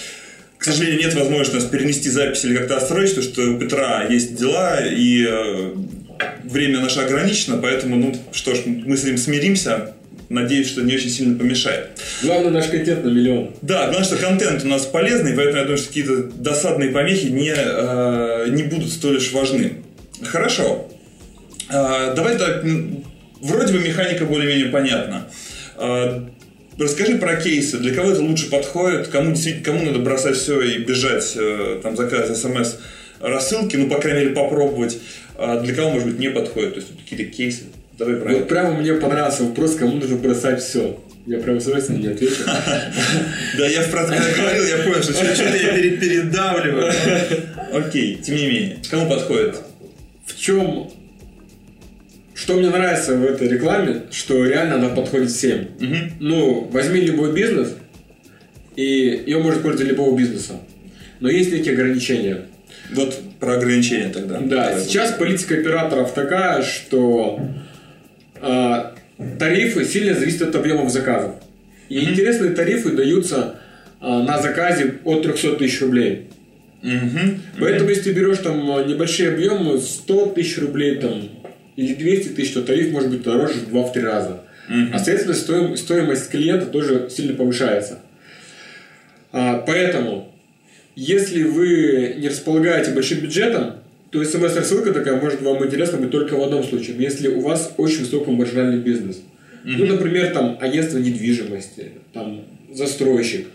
К 0.57 0.63
сожалению, 0.63 0.99
нет 0.99 1.13
возможности 1.13 1.55
нас 1.55 1.65
перенести 1.65 2.09
запись 2.09 2.43
или 2.45 2.57
как-то 2.57 2.77
отстроить, 2.77 3.15
потому 3.15 3.33
что 3.33 3.51
у 3.51 3.59
Петра 3.59 4.07
есть 4.07 4.35
дела, 4.35 4.79
и 4.83 5.25
э, 5.27 5.73
время 6.43 6.79
наше 6.79 6.99
ограничено, 6.99 7.57
поэтому, 7.57 7.95
ну, 7.95 8.15
что 8.31 8.55
ж, 8.55 8.59
мы 8.65 8.97
с 8.97 9.03
этим 9.03 9.17
смиримся. 9.17 9.93
Надеюсь, 10.29 10.67
что 10.67 10.81
не 10.81 10.93
очень 10.93 11.09
сильно 11.09 11.39
помешает. 11.39 11.91
Главное, 12.21 12.51
наш 12.51 12.67
контент 12.67 13.05
на 13.05 13.09
миллион. 13.09 13.55
Да, 13.61 13.85
главное, 13.85 14.03
что 14.03 14.17
контент 14.17 14.61
у 14.65 14.67
нас 14.67 14.85
полезный, 14.85 15.33
поэтому 15.33 15.57
я 15.57 15.63
думаю, 15.63 15.77
что 15.77 15.87
какие-то 15.87 16.23
досадные 16.23 16.89
помехи 16.89 17.27
не, 17.27 17.53
э, 17.55 18.49
не 18.49 18.63
будут 18.63 18.91
столь 18.91 19.17
уж 19.17 19.31
важны. 19.31 19.75
Хорошо. 20.23 20.89
Э, 21.69 22.13
давай 22.13 22.37
так, 22.37 22.61
вроде 23.39 23.73
бы 23.73 23.79
механика 23.79 24.25
более-менее 24.25 24.65
понятна. 24.65 25.27
Э, 25.77 26.21
Расскажи 26.77 27.17
про 27.17 27.36
кейсы, 27.38 27.77
для 27.77 27.93
кого 27.93 28.12
это 28.12 28.22
лучше 28.22 28.50
подходит, 28.50 29.07
кому 29.07 29.31
действительно, 29.31 29.65
кому 29.65 29.84
надо 29.84 30.00
бросать 30.00 30.36
все 30.36 30.62
и 30.62 30.77
бежать, 30.79 31.34
э, 31.36 31.79
там, 31.81 31.98
заказывать 31.98 32.38
смс 32.38 32.75
рассылки, 33.19 33.75
ну, 33.75 33.88
по 33.88 34.00
крайней 34.00 34.22
мере, 34.22 34.36
попробовать, 34.36 35.00
а 35.36 35.60
для 35.60 35.74
кого, 35.74 35.91
может 35.91 36.07
быть, 36.07 36.19
не 36.19 36.29
подходит, 36.29 36.75
то 36.75 36.79
есть 36.79 36.91
какие-то 37.03 37.36
кейсы. 37.36 37.63
Давай 37.98 38.17
про 38.17 38.34
Вот 38.34 38.48
прямо 38.48 38.74
мне 38.74 38.93
понравился 38.93 39.43
вопрос, 39.43 39.75
кому 39.75 39.96
нужно 39.96 40.17
бросать 40.17 40.62
все. 40.62 41.00
Я 41.25 41.39
прям 41.39 41.60
сразу 41.60 41.93
не 41.93 42.07
отвечу. 42.07 42.43
Да, 43.57 43.67
я 43.67 43.81
в 43.81 43.91
процессе 43.91 44.36
говорил, 44.38 44.63
я 44.63 44.77
понял, 44.77 45.03
что 45.03 45.13
что-то 45.13 45.57
я 45.57 45.74
передавливаю. 45.74 46.93
Окей, 47.74 48.15
тем 48.24 48.36
не 48.36 48.48
менее, 48.48 48.77
кому 48.89 49.10
подходит? 49.10 49.57
В 50.25 50.39
чем 50.39 50.91
что 52.38 52.53
мне 52.53 52.70
нравится 52.70 53.15
в 53.15 53.25
этой 53.25 53.48
рекламе, 53.48 54.03
что 54.12 54.46
реально 54.46 54.75
она 54.75 54.89
подходит 54.89 55.32
всем. 55.32 55.70
Угу. 55.82 55.96
Ну, 56.20 56.70
возьми 56.72 57.01
любой 57.01 57.34
бизнес, 57.34 57.75
и 58.75 59.24
ее 59.25 59.39
может 59.39 59.63
пользоваться 59.63 59.89
любого 59.89 60.15
бизнеса. 60.15 60.62
Но 61.20 61.29
есть 61.29 61.51
некие 61.51 61.74
ограничения. 61.74 62.46
Вот 62.94 63.20
про 63.39 63.56
ограничения 63.56 64.10
тогда. 64.10 64.39
Да, 64.39 64.79
сейчас 64.79 65.13
политика 65.13 65.56
операторов 65.56 66.13
такая, 66.13 66.62
что 66.62 67.39
э, 68.39 68.84
тарифы 69.39 69.84
сильно 69.84 70.13
зависят 70.13 70.44
от 70.44 70.56
объемов 70.56 70.91
заказов. 70.91 71.36
И 71.89 71.98
mm 71.98 72.12
интересные 72.12 72.51
тарифы 72.51 72.91
даются 72.91 73.56
э, 74.00 74.06
на 74.06 74.39
заказе 74.39 75.00
от 75.03 75.24
300 75.24 75.56
тысяч 75.56 75.82
рублей. 75.82 76.27
mm 76.84 77.39
Поэтому, 77.60 77.89
если 77.89 78.03
ты 78.03 78.12
берешь 78.12 78.38
там 78.38 78.60
небольшие 78.88 79.29
объемы, 79.29 79.79
100 79.79 80.25
тысяч 80.27 80.60
рублей, 80.60 80.98
там, 80.98 81.29
или 81.77 81.93
200 81.93 82.29
тысяч, 82.29 82.53
то 82.53 82.63
тариф 82.63 82.91
может 82.91 83.10
быть 83.10 83.22
дороже 83.22 83.53
в 83.60 83.74
2-3 83.74 84.01
раза. 84.01 84.41
Mm-hmm. 84.67 84.89
А, 84.91 85.00
соответственно, 85.00 85.77
стоимость 85.77 86.29
клиента 86.29 86.65
тоже 86.65 87.07
сильно 87.10 87.34
повышается. 87.36 88.00
А, 89.31 89.63
поэтому, 89.65 90.34
если 90.96 91.43
вы 91.43 92.15
не 92.17 92.27
располагаете 92.27 92.91
большим 92.91 93.19
бюджетом, 93.19 93.75
то 94.10 94.24
смс-рассылка 94.24 94.91
такая 94.91 95.22
может 95.22 95.41
вам 95.41 95.63
интересна 95.63 96.00
быть 96.00 96.12
только 96.12 96.36
в 96.36 96.41
одном 96.41 96.63
случае, 96.63 96.96
если 96.98 97.27
у 97.27 97.41
вас 97.41 97.74
очень 97.77 98.00
высокий 98.00 98.31
маржинальный 98.31 98.79
бизнес. 98.79 99.17
Mm-hmm. 99.63 99.75
Ну, 99.77 99.86
например, 99.86 100.34
там 100.34 100.57
агентство 100.60 100.98
недвижимости, 100.98 101.91
там 102.12 102.43
застройщик, 102.74 103.48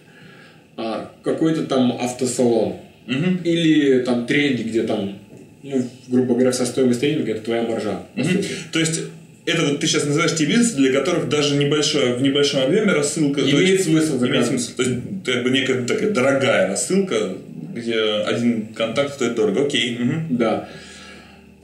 а, 0.77 1.11
какой-то 1.25 1.65
там 1.65 1.99
автосалон. 2.01 2.77
Mm-hmm. 3.09 3.43
Или 3.43 3.99
там 4.05 4.27
тренди, 4.27 4.63
где 4.63 4.85
там 4.85 5.19
ну, 5.63 5.89
грубо 6.09 6.35
говоря, 6.35 6.51
вся 6.51 6.67
стоимость 6.67 7.01
тренинга 7.01 7.33
это 7.33 7.43
твоя 7.43 7.63
маржа. 7.63 8.03
Mm-hmm. 8.17 8.47
То 8.73 8.81
есть 8.81 9.01
это 9.45 9.63
вот 9.63 9.81
ты 9.81 9.87
сейчас 9.87 10.05
называешь 10.05 10.35
те 10.35 10.45
бизнесы, 10.45 10.77
для 10.77 10.93
которых 10.93 11.29
даже 11.29 11.57
небольшое, 11.57 12.15
в 12.15 12.23
небольшом 12.23 12.65
объеме 12.65 12.93
рассылка 12.93 13.41
имеет 13.41 13.69
есть, 13.69 13.85
смысл. 13.85 14.25
Имеет 14.25 14.47
смысл. 14.47 14.73
То 14.77 14.83
есть 14.83 14.97
как 15.25 15.43
бы 15.45 15.51
некая 15.51 15.85
такая 15.85 16.11
дорогая 16.11 16.69
рассылка, 16.69 17.37
где 17.75 18.01
один 18.01 18.69
контакт 18.75 19.15
стоит 19.15 19.35
дорого. 19.35 19.67
Окей. 19.67 19.99
Угу. 20.01 20.13
Да. 20.31 20.69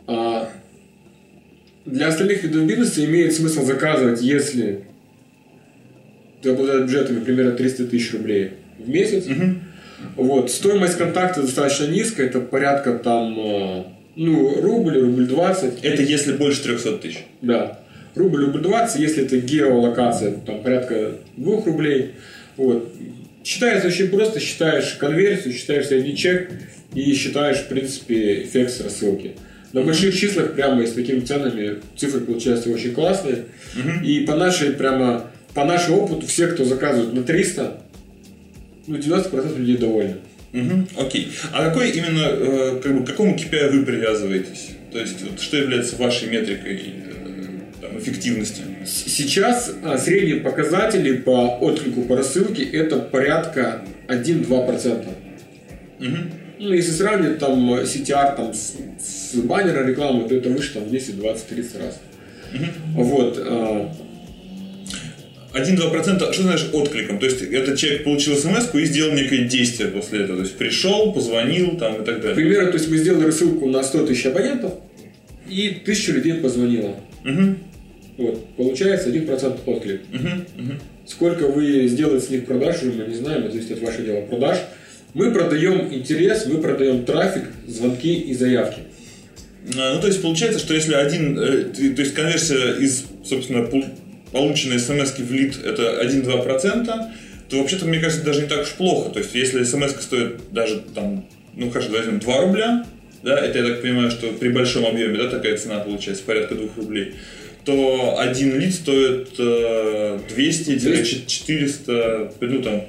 А, 0.07 0.49
для 1.87 2.09
остальных 2.09 2.43
видов 2.43 2.67
бизнеса 2.67 3.05
имеет 3.05 3.35
смысл 3.35 3.65
заказывать, 3.65 4.23
если 4.23 4.85
ты 6.43 6.51
обладаешь 6.51 6.83
бюджетами 6.83 7.21
примерно 7.21 7.53
300 7.53 7.87
тысяч 7.87 8.13
рублей 8.13 8.53
в 8.79 8.89
месяц. 8.89 9.27
Угу 9.27 9.68
вот. 10.19 10.51
Стоимость 10.51 10.99
контакта 10.99 11.43
достаточно 11.43 11.87
низкая, 11.87 12.27
это 12.27 12.41
порядка 12.41 12.95
там, 12.95 13.39
э, 13.39 13.85
ну, 14.17 14.61
рубль, 14.61 14.99
рубль 14.99 15.27
20. 15.27 15.85
Это 15.85 16.03
если 16.03 16.33
больше 16.33 16.65
300 16.65 16.99
тысяч? 16.99 17.25
Да. 17.41 17.79
Рубль, 18.17 18.47
рубль 18.47 18.61
20, 18.61 19.01
если 19.01 19.25
это 19.25 19.39
геолокация, 19.39 20.33
там 20.45 20.61
порядка 20.63 21.13
2 21.37 21.65
рублей. 21.65 22.15
Вот. 22.57 22.93
Считается 23.45 23.87
очень 23.87 24.09
просто, 24.09 24.41
считаешь 24.41 24.97
конверсию, 24.99 25.55
считаешь 25.55 25.87
средний 25.87 26.17
чек 26.17 26.51
и 26.95 27.15
считаешь, 27.15 27.59
в 27.59 27.69
принципе, 27.69 28.43
эффект 28.43 28.81
рассылки. 28.83 29.37
На 29.73 29.83
больших 29.83 30.19
числах 30.19 30.55
прямо 30.55 30.83
и 30.83 30.87
с 30.87 30.93
такими 30.93 31.21
ценами 31.21 31.77
цифры 31.97 32.23
получаются 32.23 32.71
очень 32.71 32.93
классные. 32.93 33.45
Uh-huh. 33.77 34.05
И 34.05 34.27
по 34.27 34.35
нашей 34.35 34.73
прямо 34.73 35.31
по 35.55 35.65
нашему 35.65 36.03
опыту 36.03 36.27
все, 36.27 36.49
кто 36.49 36.65
заказывает 36.65 37.13
на 37.15 37.23
300, 37.23 37.81
ну, 38.89 38.97
90% 38.97 39.57
людей 39.59 39.77
довольны. 39.77 40.17
Угу, 40.53 41.03
окей. 41.07 41.31
А 41.53 41.69
какой 41.69 41.91
именно, 41.91 42.25
э, 42.25 42.81
как 42.83 42.99
бы, 42.99 43.05
к 43.05 43.09
какому 43.09 43.37
KPI 43.37 43.71
вы 43.71 43.85
привязываетесь? 43.85 44.71
То 44.93 44.99
есть, 44.99 45.23
вот, 45.23 45.41
что 45.41 45.59
является 45.59 45.97
вашей 45.97 46.31
метрикой 46.31 46.77
э, 46.77 47.81
там, 47.83 47.99
эффективности? 47.99 48.63
Сейчас 48.87 49.75
а, 49.85 49.99
средние 49.99 50.37
показатели 50.37 51.19
по 51.19 51.59
отклику 51.61 52.03
по 52.03 52.17
рассылке 52.17 52.65
это 52.65 52.99
порядка 52.99 53.83
1-2%. 54.09 55.07
Угу. 56.01 56.07
Ну, 56.61 56.73
если 56.73 56.91
сравнивать 56.93 57.39
там 57.39 57.75
CTR 57.75 58.37
там, 58.37 58.55
с, 58.55 58.75
с 58.99 59.35
баннера 59.35 59.87
рекламы, 59.87 60.27
то 60.29 60.35
это 60.35 60.49
выше 60.49 60.75
там 60.75 60.89
10, 60.89 61.21
20, 61.21 61.47
30 61.47 61.77
раз. 61.77 62.01
Угу. 62.55 63.03
Вот. 63.03 63.39
А, 63.39 63.95
1-2%, 65.53 66.33
что 66.33 66.43
знаешь 66.43 66.69
откликом? 66.73 67.19
То 67.19 67.27
есть, 67.27 67.43
этот 67.43 67.79
человек 67.79 68.05
получил 68.05 68.37
смс 68.37 68.75
и 68.75 68.85
сделал 68.85 69.15
некое 69.15 69.47
действие 69.47 69.91
после 69.91 70.25
этого. 70.25 70.39
То 70.39 70.45
есть, 70.45 70.57
пришел, 70.57 71.13
позвонил 71.13 71.77
там 71.79 72.03
и 72.03 72.05
так 72.05 72.21
далее. 72.21 72.33
К 72.33 72.37
примеру, 72.37 72.67
то 72.67 72.75
есть, 72.75 72.89
мы 72.91 72.99
сделали 72.99 73.27
рассылку 73.27 73.67
на 73.67 73.83
100 73.83 74.07
тысяч 74.07 74.27
абонентов, 74.27 74.75
и 75.49 75.81
тысяча 75.85 76.13
людей 76.13 76.35
позвонило. 76.35 76.97
Угу. 77.25 77.55
Вот, 78.19 78.55
получается 78.57 79.11
1% 79.11 79.61
отклик. 79.65 80.01
Угу, 80.13 80.63
угу. 80.63 80.73
Сколько 81.07 81.47
вы 81.47 81.87
сделаете 81.89 82.27
с 82.27 82.31
них 82.31 82.45
продаж, 82.45 82.83
мы 82.83 83.07
не 83.07 83.15
знаем, 83.15 83.45
это 83.45 83.53
зависит 83.53 83.73
от 83.73 83.83
вашего 83.83 84.05
дела 84.05 84.21
продаж. 84.23 84.59
Мы 85.15 85.31
продаем 85.31 85.93
интерес, 85.93 86.45
мы 86.47 86.59
продаем 86.59 87.05
трафик, 87.05 87.45
звонки 87.67 88.13
и 88.13 88.35
заявки. 88.35 88.83
А, 89.77 89.95
ну, 89.95 90.01
то 90.01 90.07
есть, 90.07 90.21
получается, 90.21 90.59
что 90.59 90.75
если 90.75 90.95
один, 90.95 91.39
э, 91.39 91.65
то 91.65 92.03
есть, 92.03 92.15
конверсия 92.15 92.79
из, 92.79 93.05
собственно, 93.25 93.69
полученные 94.33 94.79
смс 94.79 95.13
в 95.19 95.33
лид 95.33 95.57
это 95.65 96.03
1-2%, 96.05 97.05
то 97.49 97.59
вообще-то, 97.59 97.87
мне 97.87 97.99
кажется, 97.99 98.25
даже 98.25 98.43
не 98.43 98.49
так 98.49 98.63
уж 98.63 98.71
плохо. 98.73 99.11
То 99.11 99.19
есть, 99.21 99.35
если 99.35 99.65
смс 99.65 99.93
стоит 100.01 100.53
даже 100.53 100.83
там, 100.95 101.27
ну 101.55 101.71
хорошо, 101.71 101.91
возьмем 101.93 102.21
2 102.21 102.41
рубля, 102.43 102.85
да, 103.23 103.39
это 103.39 103.59
я 103.59 103.65
так 103.65 103.83
понимаю, 103.83 104.11
что 104.11 104.29
при 104.33 104.49
большом 104.49 104.87
объеме, 104.87 105.19
да, 105.19 105.29
такая 105.29 105.57
цена 105.57 105.81
получается, 105.81 106.25
порядка 106.25 106.55
2 106.55 106.69
рублей, 106.77 107.15
то 107.65 108.17
один 108.19 108.59
лид 108.59 108.75
стоит 108.75 109.31
э, 109.39 110.19
200-400, 110.37 112.33
ну 112.41 112.63
там, 112.63 112.85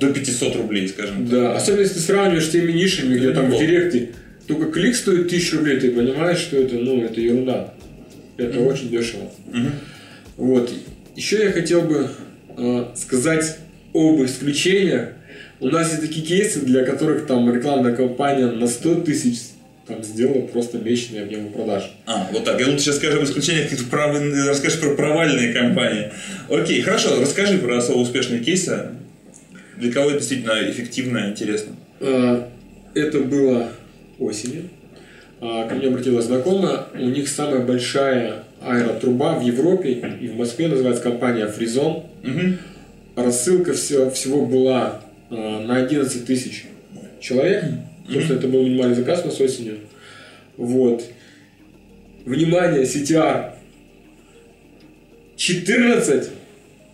до 0.00 0.12
500 0.12 0.56
рублей, 0.56 0.88
скажем 0.88 1.18
так. 1.18 1.28
Да, 1.28 1.54
особенно 1.56 1.80
если 1.82 1.94
ты 1.94 2.00
сравниваешь 2.00 2.46
с 2.46 2.50
теми 2.50 2.72
нишами, 2.72 3.16
где 3.16 3.30
там 3.30 3.50
в 3.50 3.58
директе 3.58 4.10
только 4.46 4.72
клик 4.72 4.96
стоит 4.96 5.26
1000 5.26 5.56
рублей, 5.56 5.78
ты 5.78 5.90
понимаешь, 5.92 6.38
что 6.38 6.56
это, 6.56 6.74
ну, 6.76 7.02
это 7.04 7.20
ерунда. 7.20 7.74
Это 8.38 8.58
mm-hmm. 8.58 8.66
очень 8.66 8.88
дешево. 8.88 9.30
Mm-hmm. 9.52 9.70
Вот. 10.38 10.72
Еще 11.16 11.44
я 11.44 11.52
хотел 11.52 11.82
бы 11.82 12.10
э, 12.56 12.84
сказать 12.94 13.58
об 13.92 14.22
исключениях. 14.22 15.10
У 15.60 15.66
нас 15.66 15.90
есть 15.90 16.00
такие 16.00 16.24
кейсы, 16.24 16.60
для 16.60 16.84
которых 16.84 17.26
там 17.26 17.52
рекламная 17.52 17.94
кампания 17.94 18.46
на 18.46 18.68
100 18.68 19.00
тысяч 19.02 19.40
там 19.88 20.04
сделала 20.04 20.42
просто 20.42 20.78
месячный 20.78 21.22
объем 21.22 21.50
продаж. 21.50 21.90
А, 22.06 22.28
вот 22.30 22.44
так. 22.44 22.60
Я 22.60 22.66
лучше 22.66 22.84
сейчас 22.84 22.96
скажу 22.96 23.18
об 23.18 23.24
исключениях, 23.24 23.70
ты 23.70 23.84
прав... 23.84 24.16
расскажешь 24.46 24.80
про 24.80 24.94
провальные 24.94 25.52
компании. 25.52 26.12
Окей, 26.48 26.82
хорошо, 26.82 27.20
расскажи 27.20 27.58
про 27.58 27.78
особо 27.78 27.98
успешные 27.98 28.40
кейсы. 28.40 28.90
Для 29.76 29.92
кого 29.92 30.10
это 30.10 30.18
действительно 30.18 30.70
эффективно 30.70 31.18
и 31.18 31.30
интересно? 31.30 31.72
Э, 32.00 32.44
это 32.94 33.20
было 33.20 33.70
осенью. 34.20 34.68
А, 35.40 35.66
ко 35.66 35.74
мне 35.74 35.88
обратилась 35.88 36.26
знакомая, 36.26 36.84
у 36.94 37.08
них 37.08 37.28
самая 37.28 37.60
большая 37.60 38.44
аэротруба 38.62 39.38
в 39.38 39.42
Европе 39.42 39.92
и 40.20 40.28
в 40.28 40.36
Москве 40.36 40.68
называется 40.68 41.02
компания 41.02 41.46
Фризон. 41.46 42.04
Угу. 42.24 42.56
Рассылка 43.16 43.72
всего, 43.72 44.10
всего 44.10 44.46
была 44.46 45.00
э, 45.30 45.34
на 45.34 45.76
11 45.76 46.24
тысяч 46.24 46.66
человек. 47.20 47.64
Угу. 47.64 48.12
Собственно, 48.14 48.38
это 48.38 48.48
был 48.48 48.64
минимальный 48.64 48.94
заказ 48.94 49.24
на 49.24 49.30
осенью. 49.30 49.78
Вот. 50.56 51.04
Внимание, 52.24 52.82
CTR. 52.82 53.52
14 55.36 56.30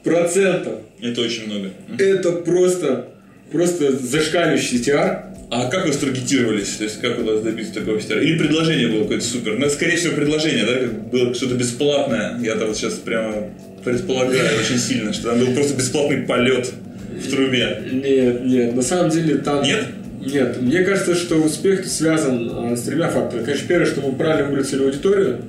процентов. 0.02 0.80
Это 1.00 1.20
очень 1.20 1.46
много. 1.46 1.70
Это 1.98 2.32
просто, 2.32 3.08
просто 3.50 3.96
зашкаливающий 3.96 4.78
CTR. 4.78 5.33
А 5.50 5.68
как 5.70 5.86
вы 5.86 5.92
старгетировались? 5.92 6.76
То 6.76 6.84
есть, 6.84 7.00
как 7.00 7.18
удалось 7.18 7.42
добиться 7.42 7.74
такого 7.74 7.98
фестиваля? 7.98 8.24
Или 8.24 8.38
предложение 8.38 8.88
было 8.88 9.02
какое-то 9.02 9.24
супер? 9.24 9.58
Ну, 9.58 9.68
скорее 9.70 9.96
всего, 9.96 10.14
предложение, 10.14 10.64
да? 10.64 10.78
Как 10.78 11.08
было 11.10 11.34
что-то 11.34 11.54
бесплатное. 11.54 12.38
Я 12.40 12.56
там 12.56 12.68
вот 12.68 12.76
сейчас 12.76 12.94
прямо 12.94 13.50
предполагаю 13.84 14.58
очень 14.58 14.78
сильно, 14.78 15.12
что 15.12 15.30
там 15.30 15.38
был 15.38 15.54
просто 15.54 15.76
бесплатный 15.76 16.22
полет 16.22 16.72
в 17.10 17.30
трубе. 17.30 17.82
Нет, 17.92 18.44
нет, 18.44 18.74
на 18.74 18.82
самом 18.82 19.10
деле 19.10 19.36
там... 19.36 19.62
Нет? 19.62 19.84
Нет, 20.20 20.60
мне 20.62 20.82
кажется, 20.82 21.14
что 21.14 21.36
успех 21.36 21.86
связан 21.86 22.50
а, 22.50 22.76
с 22.76 22.82
тремя 22.82 23.10
факторами. 23.10 23.44
Конечно, 23.44 23.68
первое, 23.68 23.86
что 23.86 24.00
мы 24.00 24.16
правильно 24.16 24.46
выбрали 24.46 24.64
целевую 24.64 24.90
аудиторию. 24.90 25.42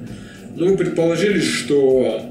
Ну, 0.56 0.70
мы 0.70 0.78
предположили, 0.78 1.40
что 1.40 2.25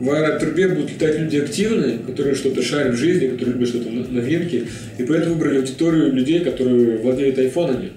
в 0.00 0.10
аэротрубе 0.10 0.68
будут 0.68 0.90
летать 0.92 1.18
люди 1.18 1.36
активные, 1.36 1.98
которые 1.98 2.34
что-то 2.34 2.62
шарят 2.62 2.94
в 2.94 2.96
жизни, 2.96 3.28
которые 3.28 3.52
любят 3.54 3.68
что-то 3.68 3.90
новинки, 3.90 4.66
и 4.98 5.02
поэтому 5.04 5.34
выбрали 5.34 5.58
аудиторию 5.58 6.12
людей, 6.12 6.40
которые 6.40 6.96
владеют 6.98 7.38
айфонами. 7.38 7.92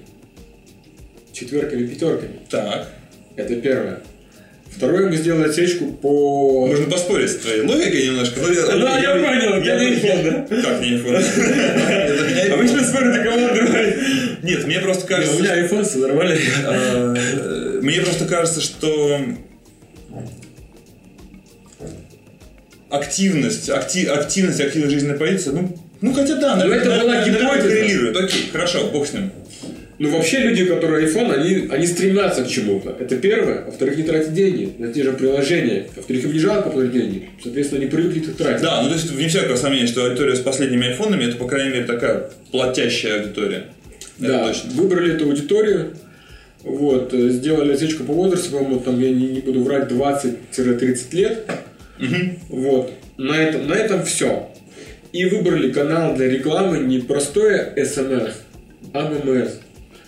Четверками, 1.31 1.88
пятерками. 1.88 2.33
Так. 2.50 2.89
Это 3.38 3.55
первое. 3.55 4.00
Второе, 4.69 5.07
мы 5.07 5.15
сделали 5.15 5.48
отсечку 5.50 5.86
по... 5.93 6.67
Можно 6.67 6.88
поспорить 6.88 7.29
с 7.31 7.36
твоей 7.38 7.62
логикой 7.62 8.07
немножко. 8.07 8.39
но 8.41 8.51
я- 8.51 8.65
Да, 8.65 9.00
я 9.01 9.13
понял, 9.15 9.53
это 9.53 9.79
не 9.79 9.95
iPhone, 9.95 10.24
да? 10.50 10.62
Как 10.62 10.81
не 10.81 10.89
iPhone. 10.98 12.53
Обычно 12.53 12.83
спорят 12.83 13.17
на 13.17 13.24
команду. 13.24 13.62
Нет, 14.43 14.65
мне 14.65 14.79
просто 14.79 15.05
У 15.05 15.07
кажется... 15.07 15.39
меня 15.39 15.65
iPhone, 15.65 15.83
все 15.83 16.00
нормально. 16.00 16.36
Мне 17.81 18.01
просто 18.01 18.25
кажется, 18.25 18.62
что 18.62 19.19
активность, 22.97 23.69
акти- 23.69 24.05
активность, 24.05 24.62
активная 24.62 24.89
жизненная 24.89 25.17
позиция, 25.17 25.53
ну, 25.53 25.75
ну 26.01 26.13
хотя 26.13 26.35
да, 26.35 26.55
наверное, 26.55 26.79
это 26.81 26.89
была 26.89 27.13
наверное, 27.15 27.25
гипотеза. 27.41 27.67
коррелирует. 27.69 28.17
Окей, 28.17 28.50
хорошо, 28.51 28.89
бог 28.91 29.07
с 29.07 29.13
ним. 29.13 29.31
Ну, 30.00 30.09
вообще 30.09 30.39
люди, 30.39 30.65
которые 30.65 31.07
iPhone, 31.07 31.31
они, 31.33 31.67
они 31.71 31.88
стремятся 31.88 32.43
к 32.43 32.47
чему-то. 32.50 32.95
Это 33.00 33.15
первое. 33.15 33.63
Во-вторых, 33.65 33.95
не 33.97 34.03
тратят 34.03 34.33
деньги 34.33 34.73
на 34.77 34.91
те 34.91 35.03
же 35.03 35.13
приложения. 35.13 35.85
Во-вторых, 35.95 36.25
им 36.25 36.33
не 36.33 36.39
жалко 36.39 36.69
платить 36.71 36.91
деньги. 36.93 37.29
Соответственно, 37.41 37.81
они 37.81 37.89
привыкли 37.89 38.19
их 38.19 38.35
тратить. 38.35 38.63
Да, 38.63 38.81
ну 38.81 38.89
то 38.89 38.95
есть 38.95 39.09
вне 39.12 39.27
всякого 39.27 39.55
сомнения, 39.55 39.88
что 39.88 40.03
аудитория 40.05 40.35
с 40.35 40.39
последними 40.39 40.88
айфонами, 40.89 41.25
это, 41.25 41.38
по 41.38 41.47
крайней 41.47 41.71
мере, 41.73 41.85
такая 41.85 42.29
платящая 42.51 43.21
аудитория. 43.21 43.65
Это 44.19 44.27
Да, 44.27 44.47
точно. 44.47 44.71
выбрали 44.71 45.13
эту 45.15 45.25
аудиторию, 45.25 45.93
вот, 46.63 47.13
э, 47.13 47.29
сделали 47.29 47.73
отсечку 47.73 48.03
по 48.03 48.13
возрасту, 48.13 48.51
по-моему, 48.51 48.79
там, 48.79 49.00
я 49.00 49.09
не, 49.09 49.27
не 49.27 49.39
буду 49.41 49.63
врать, 49.63 49.89
20-30 49.89 51.13
лет, 51.13 51.50
вот, 52.50 52.93
на 53.17 53.36
этом, 53.36 53.67
на 53.67 53.74
этом 53.74 54.03
все. 54.03 54.50
И 55.12 55.25
выбрали 55.25 55.72
канал 55.72 56.15
для 56.15 56.27
рекламы 56.27 56.79
не 56.79 57.00
простое 57.00 57.74
SMS, 57.75 58.33
а 58.93 59.10
ММС. 59.10 59.60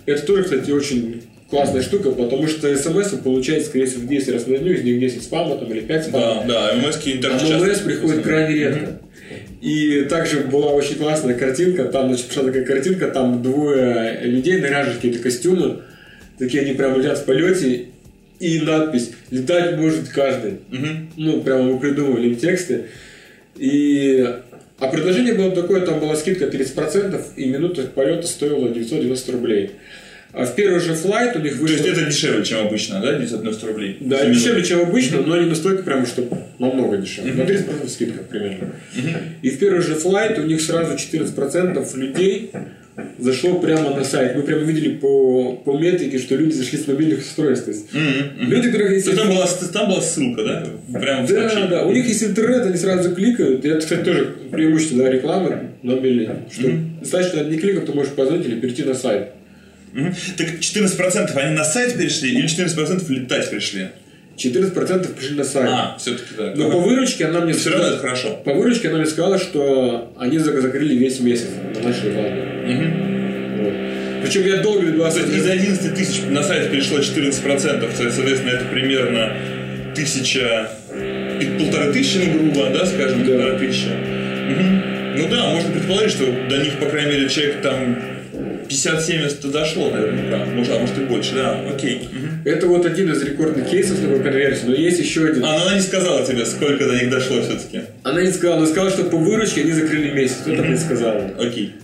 Это 0.06 0.26
тоже, 0.26 0.44
кстати, 0.44 0.72
очень 0.72 1.22
классная 1.50 1.82
штука, 1.82 2.12
потому 2.12 2.48
что 2.48 2.76
смс 2.76 3.12
вы 3.12 3.18
получаете, 3.20 3.66
скорее 3.66 3.86
всего, 3.86 4.02
в 4.02 4.08
10 4.08 4.30
раз 4.34 4.48
на 4.48 4.58
дню, 4.58 4.74
из 4.74 4.84
них 4.84 5.00
10 5.00 5.24
спама 5.24 5.58
там, 5.58 5.72
или 5.72 5.82
5 5.82 6.06
спама. 6.06 6.44
Да, 6.48 6.72
да, 6.72 6.76
ММС 6.76 6.98
А 7.06 7.58
ММС 7.60 7.80
приходит 7.80 8.24
крайне 8.24 8.56
редко. 8.56 9.00
И 9.62 10.06
также 10.10 10.42
была 10.42 10.72
очень 10.74 10.96
классная 10.96 11.34
картинка, 11.34 11.86
там, 11.86 12.08
значит, 12.08 12.28
пришла 12.28 12.44
такая 12.44 12.66
картинка, 12.66 13.08
там 13.08 13.42
двое 13.42 14.20
людей 14.24 14.60
наряжены 14.60 14.96
какие-то 14.96 15.20
костюмы, 15.20 15.82
такие 16.38 16.62
они 16.62 16.74
прям 16.74 17.00
летят 17.00 17.18
в 17.18 17.26
полете, 17.26 17.86
и 18.40 18.60
надпись 18.60 19.12
«Летать 19.36 19.78
может 19.78 20.10
каждый». 20.10 20.60
Мгм. 20.70 21.12
Ну, 21.18 21.42
прямо 21.42 21.64
мы 21.64 21.80
придумали 21.80 22.30
им 22.30 22.36
тексты. 22.36 22.86
И... 23.56 24.26
А 24.78 24.88
предложение 24.88 25.34
было 25.34 25.52
такое, 25.52 25.86
там 25.86 26.00
была 26.00 26.16
скидка 26.16 26.46
30%, 26.46 27.22
и 27.38 27.46
минута 27.46 27.84
полета 27.84 28.28
стоила 28.28 28.70
990 28.70 29.32
рублей. 29.32 29.72
А 30.38 30.46
в 30.46 30.54
первый 30.54 30.82
же 30.82 30.94
флайт 30.96 31.36
у 31.38 31.40
них 31.40 31.54
То 31.54 31.62
вышло... 31.62 31.76
есть 31.78 31.88
это 31.98 32.06
дешевле, 32.06 32.44
чем 32.44 32.68
обычно, 32.68 33.00
да, 33.00 33.14
990 33.14 33.68
рублей? 33.68 33.98
Да, 34.02 34.26
дешевле, 34.26 34.64
чем 34.64 34.82
обычно, 34.82 35.22
но 35.22 35.38
не 35.38 35.48
настолько 35.48 35.84
прям, 35.84 36.06
что 36.06 36.28
намного 36.60 36.98
дешевле. 36.98 37.34
На 37.34 37.44
30% 37.44 37.88
скидка 37.88 38.24
примерно. 38.24 38.74
И 39.42 39.50
в 39.50 39.58
первый 39.60 39.82
же 39.82 39.96
флайт 39.96 40.38
у 40.38 40.42
них 40.44 40.62
сразу 40.62 40.96
14% 40.96 41.98
людей 41.98 42.52
зашло 43.18 43.60
прямо 43.60 43.96
на 43.96 44.04
сайт. 44.04 44.36
Мы 44.36 44.44
прямо 44.44 44.62
видели 44.64 44.96
по, 44.96 45.54
по 45.54 45.78
метрике, 45.78 46.18
что 46.18 46.36
люди 46.36 46.54
зашли 46.54 46.80
с 46.80 46.88
мобильных 46.88 47.20
устройств. 47.20 47.66
То 47.66 47.72
есть 47.72 47.94
мгм. 47.94 48.50
Люди, 48.50 48.72
которых 48.72 48.92
есть... 48.92 49.10
То 49.10 49.16
там 49.16 49.30
была, 49.30 49.48
там 49.74 49.90
была 49.90 50.02
ссылка, 50.02 50.44
да? 50.44 50.68
Прям 51.00 51.26
в 51.26 51.30
Да, 51.30 51.42
сообщении. 51.42 51.70
да, 51.70 51.86
у 51.86 51.92
них 51.92 52.06
есть 52.08 52.24
интернет, 52.24 52.66
они 52.66 52.78
сразу 52.78 53.14
кликают. 53.14 53.64
И 53.66 53.70
это, 53.70 53.80
кстати, 53.80 54.04
тоже 54.04 54.36
преимущество 54.52 54.98
да, 55.00 55.10
рекламы 55.10 55.70
мобильной. 55.82 56.30
Что 56.52 56.70
достаточно 57.02 57.42
одни 57.42 57.58
кликов, 57.58 57.86
ты 57.86 57.94
можешь 57.94 58.14
позвонить 58.14 58.46
или 58.48 58.60
перейти 58.60 58.84
на 58.84 58.94
сайт. 58.94 59.30
Так 60.38 60.48
14% 60.60 61.36
они 61.38 61.56
на 61.56 61.64
сайт 61.64 61.98
перешли 61.98 62.32
или 62.32 62.46
14% 62.48 63.10
летать 63.10 63.50
пришли? 63.50 63.88
14% 64.38 65.14
пришли 65.16 65.38
на 65.38 65.44
сайт. 65.46 65.70
А, 65.70 65.96
все-таки 65.98 66.26
да. 66.38 66.54
Но 66.56 66.70
по 66.70 66.80
выручке 66.80 67.26
она 67.26 67.40
мне 67.42 67.54
Все 67.54 67.70
равно 67.70 67.88
это 67.88 67.98
хорошо. 68.00 68.36
По 68.44 68.54
выручке 68.54 68.90
она 68.90 68.98
мне 68.98 69.06
сказала, 69.08 69.40
что 69.40 70.14
они 70.20 70.38
зак- 70.38 70.60
закрыли 70.60 70.96
весь 70.96 71.20
месяц 71.22 71.48
на 71.76 71.88
нашей. 71.88 72.10
Вот. 72.12 73.74
Причем 74.24 74.46
я 74.48 74.58
долго 74.58 74.80
То 74.92 75.06
есть 75.06 75.18
из 75.18 75.24
добивался... 75.24 75.52
11 75.52 75.96
тысяч 75.96 76.22
на 76.30 76.44
сайт 76.44 76.72
перешло 76.72 76.98
14%, 77.00 77.80
то 77.80 78.04
есть, 78.04 78.16
соответственно, 78.16 78.52
это 78.52 78.66
примерно 78.66 79.32
тысяча, 79.96 80.70
пи- 81.40 81.58
полторы 81.58 81.94
тысячи, 81.94 82.18
ну, 82.18 82.34
грубо, 82.34 82.70
да, 82.72 82.86
скажем, 82.86 83.24
Да. 83.26 83.32
полторы 83.32 83.60
тысячи. 83.60 83.88
Мгм. 83.88 84.82
Ну 85.18 85.30
да, 85.30 85.48
можно 85.52 85.72
предположить, 85.72 86.12
что 86.12 86.26
до 86.50 86.58
них, 86.58 86.78
по 86.80 86.88
крайней 86.88 87.12
мере, 87.14 87.30
человек 87.30 87.62
там 87.62 87.98
50-70 88.70 89.52
дошло 89.52 89.90
наверняка. 89.90 90.46
Может, 90.46 90.74
а 90.74 90.80
может 90.80 90.98
и 90.98 91.02
больше, 91.02 91.36
да, 91.36 91.60
окей. 91.74 92.10
Мгм. 92.12 92.42
Это 92.46 92.68
вот 92.68 92.86
один 92.86 93.12
из 93.12 93.24
рекордных 93.24 93.70
кейсов 93.70 94.00
такой 94.00 94.22
конверсии, 94.22 94.66
но 94.66 94.74
есть 94.74 95.00
еще 95.00 95.26
один. 95.26 95.44
А, 95.46 95.54
но 95.54 95.62
она 95.64 95.76
не 95.76 95.82
сказала 95.82 96.26
тебе, 96.26 96.46
сколько 96.46 96.86
до 96.86 96.96
них 96.96 97.10
дошло 97.10 97.42
все-таки. 97.42 97.82
Она 98.04 98.22
не 98.22 98.32
сказала, 98.32 98.58
она 98.58 98.68
сказала, 98.68 98.90
что 98.92 99.04
по 99.06 99.18
выручке 99.18 99.62
они 99.62 99.72
закрыли 99.72 100.12
месяц. 100.12 100.38
Кто 100.42 100.56
так 100.56 100.68
не 100.68 100.78
сказала. 100.78 101.32
Окей. 101.40 101.76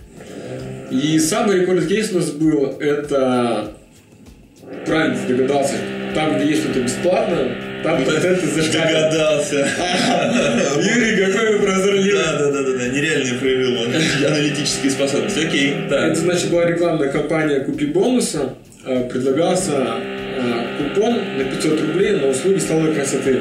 И 0.90 1.18
самый 1.18 1.60
рекордный 1.60 1.86
кейс 1.86 2.12
у 2.12 2.16
нас 2.16 2.30
был, 2.30 2.76
это 2.78 3.72
правильно 4.84 5.18
ты 5.26 5.34
догадался, 5.34 5.74
там, 6.14 6.36
где 6.36 6.50
есть 6.50 6.64
что-то 6.64 6.80
бесплатно, 6.80 7.48
там 7.82 8.04
проценты 8.04 8.46
зашкаливают. 8.46 9.10
Догадался. 9.12 9.56
Юрий, 10.80 11.24
какой 11.24 11.58
вы 11.58 11.64
прозорливый. 11.64 12.12
Да, 12.12 12.38
да, 12.38 12.50
да, 12.52 12.62
да, 12.62 12.72
да, 12.78 12.88
нереальные 12.88 13.34
проявил 13.34 13.80
он 13.82 13.92
аналитические 14.26 14.90
способности. 14.90 15.46
Окей, 15.46 15.74
Это 15.86 15.88
так. 16.08 16.16
значит 16.16 16.50
была 16.50 16.66
рекламная 16.66 17.08
кампания 17.08 17.60
«Купи 17.60 17.86
бонуса». 17.86 18.54
Э, 18.84 19.08
Предлагался 19.08 19.72
э, 19.76 20.64
купон 20.78 21.14
на 21.38 21.44
500 21.44 21.80
рублей 21.80 22.12
на 22.12 22.28
услуги 22.28 22.58
столовой 22.58 22.94
красоты. 22.94 23.40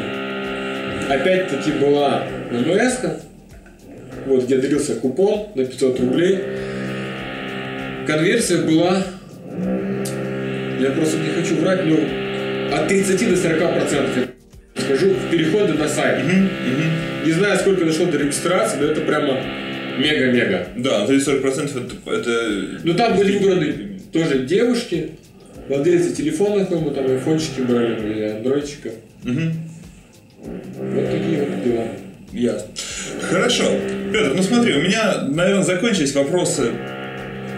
Опять-таки 1.10 1.72
была 1.72 2.24
ММС, 2.52 3.00
вот 4.28 4.46
где 4.46 4.58
дарился 4.58 4.96
купон 4.96 5.48
на 5.56 5.66
500 5.66 6.00
рублей. 6.00 6.40
Конверсия 8.08 8.58
была, 8.58 9.04
я 10.80 10.90
просто 10.92 11.18
не 11.18 11.30
хочу 11.30 11.56
врать, 11.58 11.86
но 11.86 11.96
от 12.76 12.88
30 12.88 13.30
до 13.30 13.36
40 13.36 13.74
процентов, 13.74 14.28
скажу, 14.96 15.14
в 15.14 15.32
переходы 15.32 15.74
на 15.74 15.88
сайт. 15.88 16.26
Не 17.26 17.32
знаю, 17.32 17.58
сколько 17.60 17.86
дошло 17.86 18.06
до 18.06 18.18
регистрации, 18.18 18.78
но 18.80 18.88
это 18.88 19.02
прямо 19.02 19.40
мега-мега. 19.98 20.68
Да, 20.78 21.06
то 21.06 21.14
есть 21.14 21.28
40% 21.28 21.96
это, 22.04 22.12
это... 22.12 22.80
Ну 22.84 22.94
там 22.94 23.18
были 23.18 23.38
выбраны 23.38 23.76
тоже 24.12 24.40
девушки, 24.40 25.12
владельцы 25.68 26.14
телефонов, 26.16 26.70
по-моему, 26.70 26.92
там 26.92 27.06
айфончики 27.06 27.62
брали 27.62 28.12
или 28.12 28.24
андроидчиков. 28.24 28.94
Мгм. 29.24 29.54
Вот 30.44 31.12
такие 31.12 31.44
вот 31.44 31.64
дела. 31.64 31.88
Ясно. 32.34 32.70
Хорошо. 33.22 33.66
Петр, 34.12 34.34
ну 34.36 34.42
смотри, 34.42 34.74
у 34.74 34.82
меня, 34.82 35.26
наверное, 35.28 35.64
закончились 35.64 36.16
вопросы, 36.16 36.72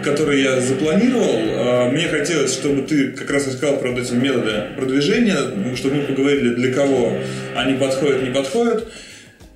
которые 0.04 0.42
я 0.42 0.60
запланировал. 0.60 1.40
А, 1.56 1.90
Мне 1.90 2.08
хотелось, 2.08 2.52
чтобы 2.52 2.82
ты 2.82 3.08
как 3.08 3.30
раз 3.30 3.46
рассказал 3.46 3.78
про 3.78 3.90
эти 3.90 4.12
методы 4.12 4.64
продвижения, 4.76 5.36
ну, 5.56 5.74
чтобы 5.76 5.96
мы 5.96 6.02
поговорили, 6.02 6.54
для 6.54 6.72
кого 6.72 7.12
они 7.56 7.74
подходят, 7.74 8.22
не 8.22 8.30
подходят. 8.30 8.86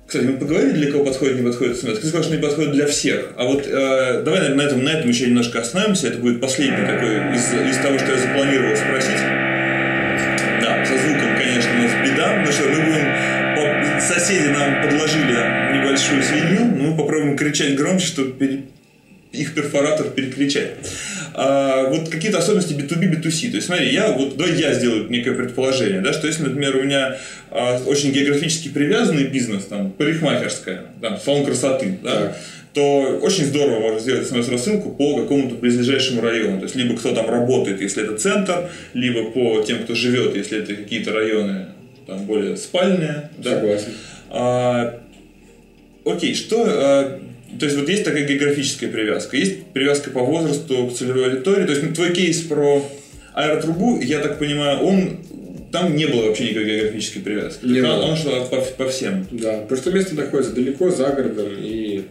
Кстати, 0.07 0.25
мы 0.25 0.37
поговорили, 0.37 0.71
для 0.71 0.91
кого 0.91 1.05
подходит, 1.05 1.37
не 1.37 1.43
подходит 1.43 1.77
смс. 1.77 1.99
Ты 1.99 2.07
сказал, 2.07 2.23
что 2.23 2.35
не 2.35 2.41
подходит 2.41 2.71
для 2.71 2.87
всех. 2.87 3.33
А 3.37 3.45
вот 3.45 3.67
э, 3.67 4.23
давай 4.25 4.39
наверное, 4.41 4.55
на 4.55 4.67
этом, 4.67 4.83
на 4.83 4.89
этом 4.89 5.09
еще 5.09 5.27
немножко 5.27 5.59
остановимся. 5.59 6.07
Это 6.07 6.17
будет 6.17 6.41
последний 6.41 6.85
такой 6.85 7.35
из, 7.35 7.45
из 7.69 7.77
того, 7.77 7.99
что 7.99 8.11
я 8.11 8.17
запланировал 8.17 8.75
спросить. 8.75 9.21
Да, 10.61 10.83
со 10.83 10.97
звуком, 10.97 11.37
конечно, 11.37 11.71
у 11.77 11.83
нас 11.83 11.91
беда, 12.03 12.29
потому 12.29 12.51
что 12.51 12.63
мы 12.69 12.85
будем... 12.85 13.39
Соседи 13.99 14.47
нам 14.47 14.81
подложили 14.81 15.33
небольшую 15.77 16.23
свинью, 16.23 16.65
но 16.75 16.91
мы 16.91 16.97
попробуем 16.97 17.35
кричать 17.37 17.75
громче, 17.75 18.07
чтобы 18.07 18.63
их 19.31 19.53
перфоратор 19.53 20.09
перекричать. 20.09 20.71
А, 21.35 21.89
вот 21.89 22.09
какие-то 22.09 22.39
особенности 22.39 22.73
B2B, 22.73 23.21
B2C. 23.21 23.49
То 23.51 23.55
есть, 23.57 23.67
смотри, 23.67 23.93
я 23.93 24.11
вот 24.11 24.37
давай 24.37 24.55
я 24.59 24.73
сделаю 24.73 25.09
некое 25.09 25.33
предположение, 25.33 26.01
да, 26.01 26.13
что 26.13 26.27
если, 26.27 26.43
например, 26.43 26.77
у 26.77 26.83
меня 26.83 27.17
а, 27.51 27.79
очень 27.85 28.11
географически 28.11 28.69
привязанный 28.69 29.25
бизнес, 29.25 29.65
там, 29.65 29.91
парикмахерская, 29.91 30.85
там, 31.01 31.19
салон 31.19 31.45
красоты, 31.45 31.99
да, 32.03 32.19
Так. 32.19 32.37
то 32.73 33.19
очень 33.21 33.45
здорово 33.45 33.79
можно 33.79 33.99
сделать 33.99 34.27
смс-рассылку 34.27 34.91
по 34.91 35.21
какому-то 35.21 35.55
близлежащему 35.55 36.21
району. 36.21 36.57
То 36.57 36.63
есть, 36.63 36.75
либо 36.75 36.97
кто 36.97 37.13
там 37.13 37.29
работает, 37.29 37.81
если 37.81 38.03
это 38.03 38.17
центр, 38.17 38.69
либо 38.95 39.31
по 39.31 39.61
тем, 39.61 39.83
кто 39.83 39.93
живет, 39.93 40.35
если 40.35 40.59
это 40.59 40.73
какие-то 40.73 41.13
районы 41.13 41.67
там 42.07 42.25
более 42.25 42.57
спальные. 42.57 43.29
Да? 43.37 43.51
Согласен. 43.51 43.93
А, 44.31 44.99
окей, 46.03 46.33
что... 46.33 47.19
то 47.57 47.65
есть 47.65 47.77
вот 47.77 47.89
есть 47.89 48.03
такая 48.03 48.25
географическая 48.25 48.89
привязка, 48.89 49.37
есть 49.37 49.67
привязка 49.67 50.11
по 50.11 50.19
возрасту 50.19 50.87
к 50.87 50.95
целевой 50.95 51.25
аудитории. 51.31 51.65
То 51.65 51.71
есть 51.71 51.83
ну, 51.83 51.93
твой 51.93 52.13
кейс 52.13 52.41
про 52.41 52.85
аэротрубу, 53.33 54.01
я 54.01 54.19
так 54.19 54.39
понимаю, 54.39 54.79
он 54.79 55.19
там 55.71 55.95
не 55.95 56.05
было 56.05 56.27
вообще 56.27 56.45
никакой 56.45 56.65
географической 56.65 57.21
привязки. 57.21 57.65
Не 57.65 57.81
он, 57.81 57.87
было. 57.87 58.05
он 58.07 58.17
шел 58.17 58.45
по, 58.45 58.61
по 58.61 58.89
всем. 58.89 59.27
Да, 59.31 59.61
потому 59.61 59.81
что 59.81 59.91
место 59.91 60.15
находится 60.15 60.53
далеко, 60.53 60.89
за 60.89 61.09
городом, 61.09 61.49
и 61.59 62.03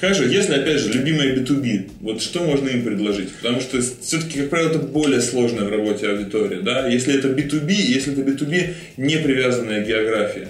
Хорошо, 0.00 0.24
если, 0.24 0.54
опять 0.54 0.80
же, 0.80 0.92
любимые 0.92 1.36
B2B, 1.36 1.90
вот 2.00 2.20
что 2.20 2.42
можно 2.42 2.68
им 2.68 2.82
предложить? 2.82 3.32
Потому 3.36 3.60
что 3.60 3.80
все-таки, 3.80 4.40
как 4.40 4.50
правило, 4.50 4.70
это 4.70 4.78
более 4.80 5.20
сложная 5.20 5.64
в 5.64 5.70
работе 5.70 6.08
аудитория, 6.08 6.60
да? 6.60 6.88
Если 6.88 7.16
это 7.16 7.28
B2B, 7.28 7.70
если 7.70 8.12
это 8.12 8.22
B2B, 8.22 8.74
не 8.96 9.16
привязанная 9.18 9.84
география, 9.84 10.48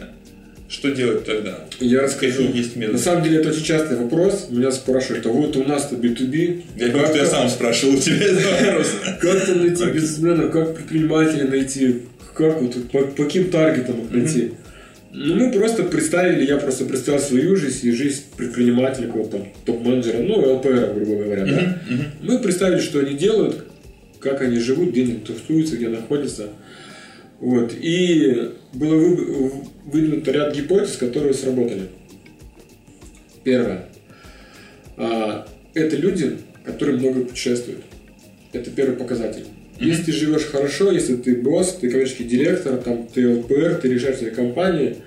что 0.72 0.90
делать 0.90 1.26
тогда? 1.26 1.66
я 1.80 2.00
расскажу. 2.00 2.44
Есть 2.44 2.76
методы? 2.76 2.96
На 2.96 2.98
самом 2.98 3.22
деле 3.22 3.40
это 3.40 3.50
очень 3.50 3.62
частый 3.62 3.98
вопрос. 3.98 4.46
Меня 4.48 4.72
спрашивают, 4.72 5.26
а 5.26 5.28
вот 5.28 5.54
у 5.54 5.64
нас-то 5.64 5.96
B2B. 5.96 6.62
Я 6.78 6.88
думаю, 6.88 7.08
что 7.08 7.18
я 7.18 7.26
сам 7.26 7.48
спрашивал 7.50 7.94
у 7.94 7.98
тебя 7.98 8.24
этот 8.24 8.42
вопрос. 8.42 8.86
Как 9.20 9.46
там 9.46 9.58
найти 9.66 9.84
бизнесмена, 9.84 10.48
как 10.48 10.74
предпринимателя 10.74 11.46
найти, 11.46 12.02
как 12.34 12.62
вот, 12.62 12.74
по, 12.90 13.00
по 13.00 13.24
каким 13.24 13.50
таргетам 13.50 14.00
их 14.00 14.10
найти? 14.12 14.52
Ну, 15.12 15.34
мы 15.34 15.52
просто 15.52 15.82
представили, 15.82 16.46
я 16.46 16.56
просто 16.56 16.86
представил 16.86 17.20
свою 17.20 17.54
жизнь 17.54 17.86
и 17.86 17.92
жизнь 17.92 18.22
предпринимателя, 18.34 19.08
какого-то 19.08 19.32
там 19.32 19.48
топ-менеджера, 19.66 20.22
ну, 20.22 20.54
ЛПР, 20.56 20.94
грубо 20.94 21.22
говоря, 21.22 21.44
да. 21.44 21.78
Мы 22.22 22.38
представили, 22.38 22.80
что 22.80 23.00
они 23.00 23.14
делают, 23.14 23.62
как 24.20 24.40
они 24.40 24.58
живут, 24.58 24.92
где 24.92 25.02
они 25.02 25.16
тусуются, 25.16 25.76
где 25.76 25.88
находятся. 25.88 26.48
Вот. 27.40 27.74
И 27.78 28.52
было 28.72 29.50
вы- 29.84 29.90
выдвинуто 29.92 30.30
ряд 30.32 30.54
гипотез, 30.54 30.96
которые 30.96 31.34
сработали. 31.34 31.88
Первое. 33.44 33.86
А, 34.96 35.46
это 35.74 35.96
люди, 35.96 36.38
которые 36.64 36.98
много 36.98 37.24
путешествуют. 37.24 37.80
Это 38.52 38.70
первый 38.70 38.96
показатель. 38.96 39.44
Если 39.80 40.04
ты 40.04 40.12
живешь 40.12 40.44
хорошо, 40.44 40.92
если 40.92 41.16
ты 41.16 41.34
босс, 41.34 41.76
ты 41.80 41.90
коммерческий 41.90 42.24
директор, 42.24 42.76
там, 42.76 43.08
ты 43.12 43.26
ЛПР, 43.28 43.80
ты 43.82 43.88
решаешь 43.88 44.18
свои 44.18 44.30
компании, 44.30 44.98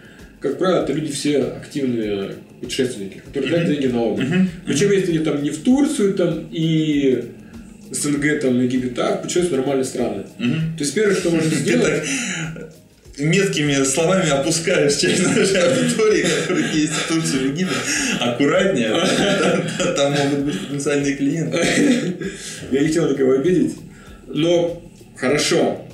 как 0.41 0.57
правило, 0.57 0.83
это 0.83 0.91
люди 0.91 1.11
все 1.13 1.43
активные 1.43 2.33
путешественники, 2.59 3.21
которые 3.25 3.51
тратят 3.53 3.69
деньги 3.69 3.87
на 3.87 4.03
отдых. 4.03 4.27
Причем, 4.65 4.91
если 4.91 5.11
они 5.11 5.19
там 5.19 5.41
не 5.43 5.49
в 5.51 5.59
Турцию, 5.63 6.13
там, 6.15 6.47
и 6.51 7.23
СНГ, 7.91 8.39
там, 8.41 8.61
Египет, 8.61 8.99
а 8.99 9.15
путешествуют 9.15 9.53
в 9.53 9.57
нормальные 9.59 9.85
страны. 9.85 10.23
То 10.77 10.83
есть 10.83 10.93
первое, 10.93 11.15
что 11.15 11.29
можно 11.29 11.49
сделать... 11.55 12.03
меткими 13.17 13.83
словами 13.83 14.29
опускаешь 14.29 14.95
часть 14.95 15.25
нашей 15.25 15.59
аудитории, 15.61 16.25
которая 16.41 16.71
есть 16.73 16.93
в 16.93 17.07
Турции, 17.07 17.37
в 17.37 17.45
Египет. 17.53 17.75
Аккуратнее, 18.19 18.93
там- 19.95 20.13
могут 20.13 20.39
быть 20.39 20.59
потенциальные 20.67 21.15
клиенты. 21.15 21.57
Я 22.71 22.81
не 22.81 22.87
хотел 22.87 23.09
никого 23.09 23.33
обидеть. 23.33 23.75
Но 24.27 24.81
хорошо. 25.15 25.85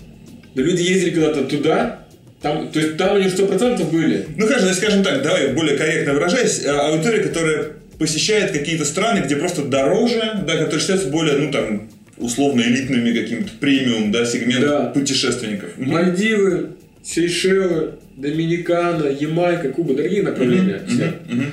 Но 0.55 0.61
люди 0.61 0.81
ездили 0.81 1.11
когда-то 1.11 1.43
туда, 1.45 2.05
там, 2.41 2.69
то 2.71 2.79
есть 2.79 2.97
там 2.97 3.15
они 3.15 3.29
сто 3.29 3.45
процентов 3.45 3.91
были. 3.91 4.25
Ну, 4.35 4.47
хорошо, 4.47 4.73
скажем 4.73 5.03
так, 5.03 5.21
давай 5.21 5.53
более 5.53 5.77
корректно 5.77 6.13
выражаясь, 6.13 6.63
а, 6.65 6.87
аудитория, 6.89 7.19
которая 7.23 7.67
посещает 7.99 8.51
какие-то 8.51 8.83
страны, 8.83 9.23
где 9.23 9.35
просто 9.35 9.61
дороже, 9.63 10.41
да, 10.47 10.53
которые 10.57 10.79
считаются 10.79 11.07
более, 11.09 11.37
ну, 11.37 11.51
там, 11.51 11.89
условно 12.17 12.61
элитными 12.61 13.13
каким-то 13.17 13.51
премиум, 13.59 14.11
да, 14.11 14.25
сегмент 14.25 14.61
Да. 14.61 14.85
путешественников. 14.87 15.69
Мальдивы, 15.77 16.71
Сейшелы, 17.03 17.95
Доминикана, 18.17 19.05
Ямайка, 19.07 19.69
Куба, 19.69 19.93
дорогие 19.93 20.23
направления. 20.23 20.81
все. 20.87 21.13
Мгм. 21.29 21.45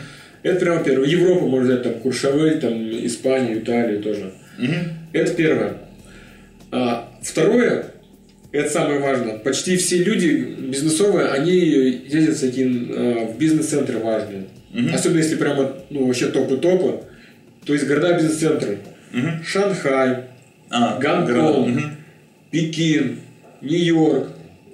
Это 0.42 0.60
прямо 0.60 0.84
первое. 0.84 1.08
Европу 1.08 1.48
можно 1.48 1.68
взять, 1.72 1.82
там, 1.82 1.94
Куршавель, 1.94 2.60
там, 2.60 2.90
Испанию, 3.06 3.58
Италию 3.58 4.00
тоже. 4.02 4.32
Мгм. 4.58 4.74
Это 5.12 5.34
первое. 5.34 5.78
А, 6.70 7.08
второе, 7.22 7.86
это 8.52 8.70
самое 8.70 9.00
важное. 9.00 9.38
Почти 9.38 9.76
все 9.76 10.02
люди 10.04 10.54
бизнесовые, 10.58 11.28
они 11.28 11.52
ездят 11.52 12.36
в 12.36 12.40
такие, 12.40 12.66
а, 12.90 13.26
в 13.32 13.38
бизнес-центры 13.38 13.98
важные. 13.98 14.44
Особенно 14.92 15.18
если 15.18 15.36
прямо, 15.36 15.72
ну, 15.90 16.06
вообще 16.06 16.26
топы 16.26 16.56
топы. 16.58 17.00
То 17.64 17.72
есть 17.72 17.86
города 17.86 18.14
бизнес-центры. 18.14 18.78
Мгм. 19.12 19.42
Шанхай, 19.44 20.24
А, 20.70 20.98
Гонконг. 21.00 21.68
Мгм. 21.68 21.96
Пекин, 22.50 23.20
Нью-Йорк, 23.62 24.28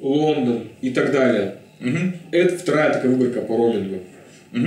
Лондон 0.05 0.69
и 0.83 0.91
так 0.91 1.13
далее. 1.13 1.57
Мгм. 1.81 2.15
Это 2.31 2.57
вторая 2.59 2.93
такая 2.93 3.11
выборка 3.11 3.41
по 3.41 3.57
роумингу. 3.57 4.01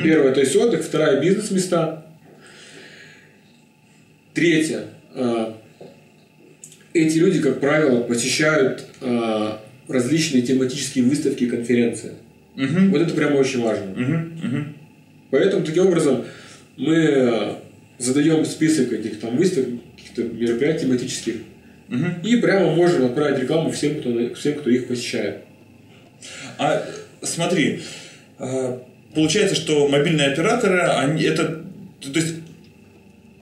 Первая, 0.04 0.34
то 0.34 0.41
есть 0.41 0.56
отдых, 0.56 0.84
вторая 0.84 1.21
бизнес-места. 1.21 2.04
Третье. 4.34 4.86
а, 5.15 5.58
Эти 6.93 7.17
люди, 7.19 7.39
как 7.39 7.60
правило, 7.60 8.02
посещают 8.02 8.84
а, 9.02 9.62
различные 9.88 10.41
тематические 10.41 11.06
выставки 11.06 11.43
и 11.45 11.47
конференции. 11.47 12.13
Мгм. 12.56 12.89
Вот 12.91 13.02
это 13.02 13.13
прямо 13.13 13.38
очень 13.38 13.62
важно. 13.62 13.86
Мгм. 13.95 14.39
Мгм. 14.43 14.73
Поэтому 15.30 15.63
таким 15.65 15.88
образом 15.88 16.26
мы 16.78 16.95
э, 16.95 17.54
задаем 18.00 18.45
список 18.45 18.93
этих 18.93 19.19
там 19.19 19.36
выставок, 19.38 19.69
каких-то 19.95 20.23
мероприятий 20.23 20.86
тематических, 20.86 21.36
Мгм. 21.88 22.21
и 22.23 22.36
прямо 22.38 22.73
можем 22.76 23.06
отправить 23.06 23.39
рекламу 23.39 23.71
всем, 23.71 23.95
кто, 24.00 24.34
всем, 24.36 24.56
кто 24.56 24.69
их 24.69 24.88
посещает. 24.88 25.38
А 26.58 26.84
смотри, 27.21 27.82
а, 28.39 28.82
получается, 29.15 29.56
что 29.56 29.88
мобильные 29.88 30.28
операторы, 30.28 30.82
они 30.82 31.23
это, 31.23 31.62
то 32.02 32.19
есть 32.19 32.36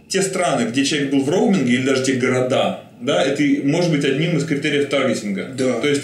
те 0.07 0.21
страны, 0.21 0.69
где 0.69 0.85
человек 0.85 1.11
был 1.11 1.23
в 1.23 1.29
роуминге, 1.29 1.73
или 1.73 1.85
даже 1.85 2.03
те 2.03 2.13
города, 2.13 2.81
да, 3.01 3.23
это 3.23 3.43
может 3.67 3.91
быть 3.91 4.05
одним 4.05 4.37
из 4.37 4.45
критериев 4.45 4.89
таргетинга. 4.89 5.49
Да. 5.57 5.79
То 5.79 5.87
есть, 5.87 6.03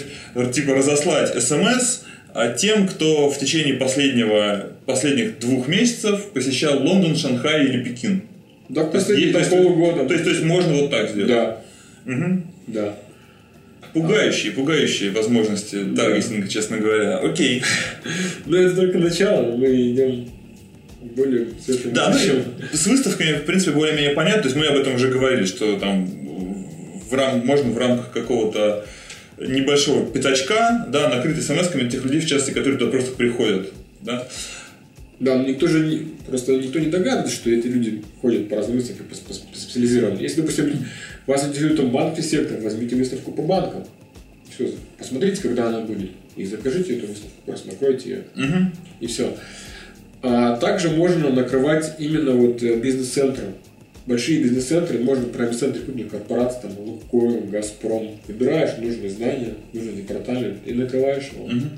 типа, 0.52 0.74
разослать 0.74 1.40
смс 1.42 2.02
а, 2.34 2.52
тем, 2.52 2.88
кто 2.88 3.30
в 3.30 3.38
течение 3.38 3.74
последнего, 3.74 4.68
последних 4.86 5.38
двух 5.38 5.68
месяцев 5.68 6.32
посещал 6.32 6.82
Лондон, 6.82 7.16
Шанхай 7.16 7.64
или 7.66 7.84
Пекин. 7.84 8.22
Да, 8.68 8.84
последние 8.84 9.28
То 9.28 9.32
там 9.34 9.42
есть- 9.42 9.50
полугода. 9.50 10.06
То 10.06 10.12
есть, 10.14 10.24
то 10.24 10.30
есть 10.30 10.42
можно 10.42 10.72
вот 10.74 10.90
так 10.90 11.10
сделать. 11.10 11.28
Да, 11.30 11.58
Мгм. 12.04 12.46
да. 12.66 12.96
Пугающие, 13.92 14.52
пугающие 14.52 15.10
возможности 15.10 15.84
таргетинга, 15.94 16.48
честно 16.48 16.78
говоря. 16.78 17.18
Окей. 17.18 17.62
Но 18.46 18.56
это 18.56 18.74
только 18.74 18.98
начало, 18.98 19.54
мы 19.56 19.66
идем 19.92 20.30
более 21.02 21.48
Да, 21.92 22.10
ну, 22.10 22.68
с 22.72 22.86
выставками, 22.86 23.32
в 23.34 23.44
принципе, 23.44 23.72
более-менее 23.72 24.14
понятно. 24.14 24.42
То 24.42 24.48
есть 24.48 24.56
мы 24.56 24.66
об 24.66 24.76
этом 24.76 24.94
уже 24.94 25.08
говорили, 25.08 25.44
что 25.44 25.78
там 25.78 26.06
в 27.10 27.14
рам... 27.14 27.44
можно 27.44 27.70
в 27.70 27.78
рамках 27.78 28.12
какого-то 28.12 28.86
небольшого 29.38 30.06
пятачка, 30.10 30.86
да, 30.88 31.08
накрыть 31.08 31.42
смс-ками 31.42 31.88
тех 31.88 32.04
людей, 32.04 32.20
в 32.20 32.26
частности, 32.26 32.56
которые 32.56 32.78
туда 32.78 32.90
просто 32.90 33.12
приходят. 33.12 33.72
Да? 34.00 34.26
Да, 35.20 35.36
но 35.36 35.46
никто 35.46 35.66
же 35.66 35.86
не, 35.86 36.08
просто 36.26 36.56
никто 36.56 36.78
не 36.78 36.86
догадывается, 36.86 37.34
что 37.34 37.50
эти 37.50 37.66
люди 37.66 38.02
ходят 38.20 38.48
по 38.48 38.56
разным 38.56 38.78
выставкам 38.78 39.06
специализированным. 39.72 40.20
Если, 40.20 40.40
допустим, 40.40 40.86
вас 41.26 41.46
интересует 41.46 41.76
там 41.76 41.90
банковский 41.90 42.36
сектор, 42.36 42.60
возьмите 42.60 42.96
выставку 42.96 43.32
по 43.32 43.42
банкам. 43.42 43.84
Все, 44.54 44.70
посмотрите, 44.98 45.40
когда 45.42 45.68
она 45.68 45.80
будет. 45.80 46.10
И 46.36 46.44
закажите 46.44 46.98
эту 46.98 47.06
выставку, 47.06 47.32
просто 47.46 47.68
накройте 47.68 48.10
ее. 48.10 48.22
Мгм. 48.34 48.72
И 49.00 49.06
все. 49.06 49.36
А 50.22 50.56
также 50.56 50.90
можно 50.90 51.30
накрывать 51.30 51.94
именно 51.98 52.32
вот 52.32 52.62
э, 52.62 52.76
бизнес-центры. 52.76 53.46
Большие 54.06 54.42
бизнес-центры, 54.42 54.98
можно 54.98 55.26
прям 55.26 55.48
бизнес-центры 55.48 55.82
крупных 55.82 56.10
корпораций, 56.10 56.62
там, 56.62 56.78
Лукойл, 56.78 57.42
Газпром. 57.50 58.18
Выбираешь 58.28 58.78
нужное 58.78 59.10
здание, 59.10 59.54
нужный 59.72 59.94
департамент 59.94 60.58
и 60.66 60.74
накрываешь 60.74 61.30
его. 61.34 61.46
Мгм. 61.46 61.70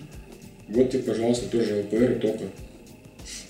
Вот 0.68 0.90
тебе, 0.90 1.02
пожалуйста, 1.02 1.48
тоже 1.48 1.84
ЛПР 1.84 2.12
и 2.12 2.18
топы. 2.20 2.44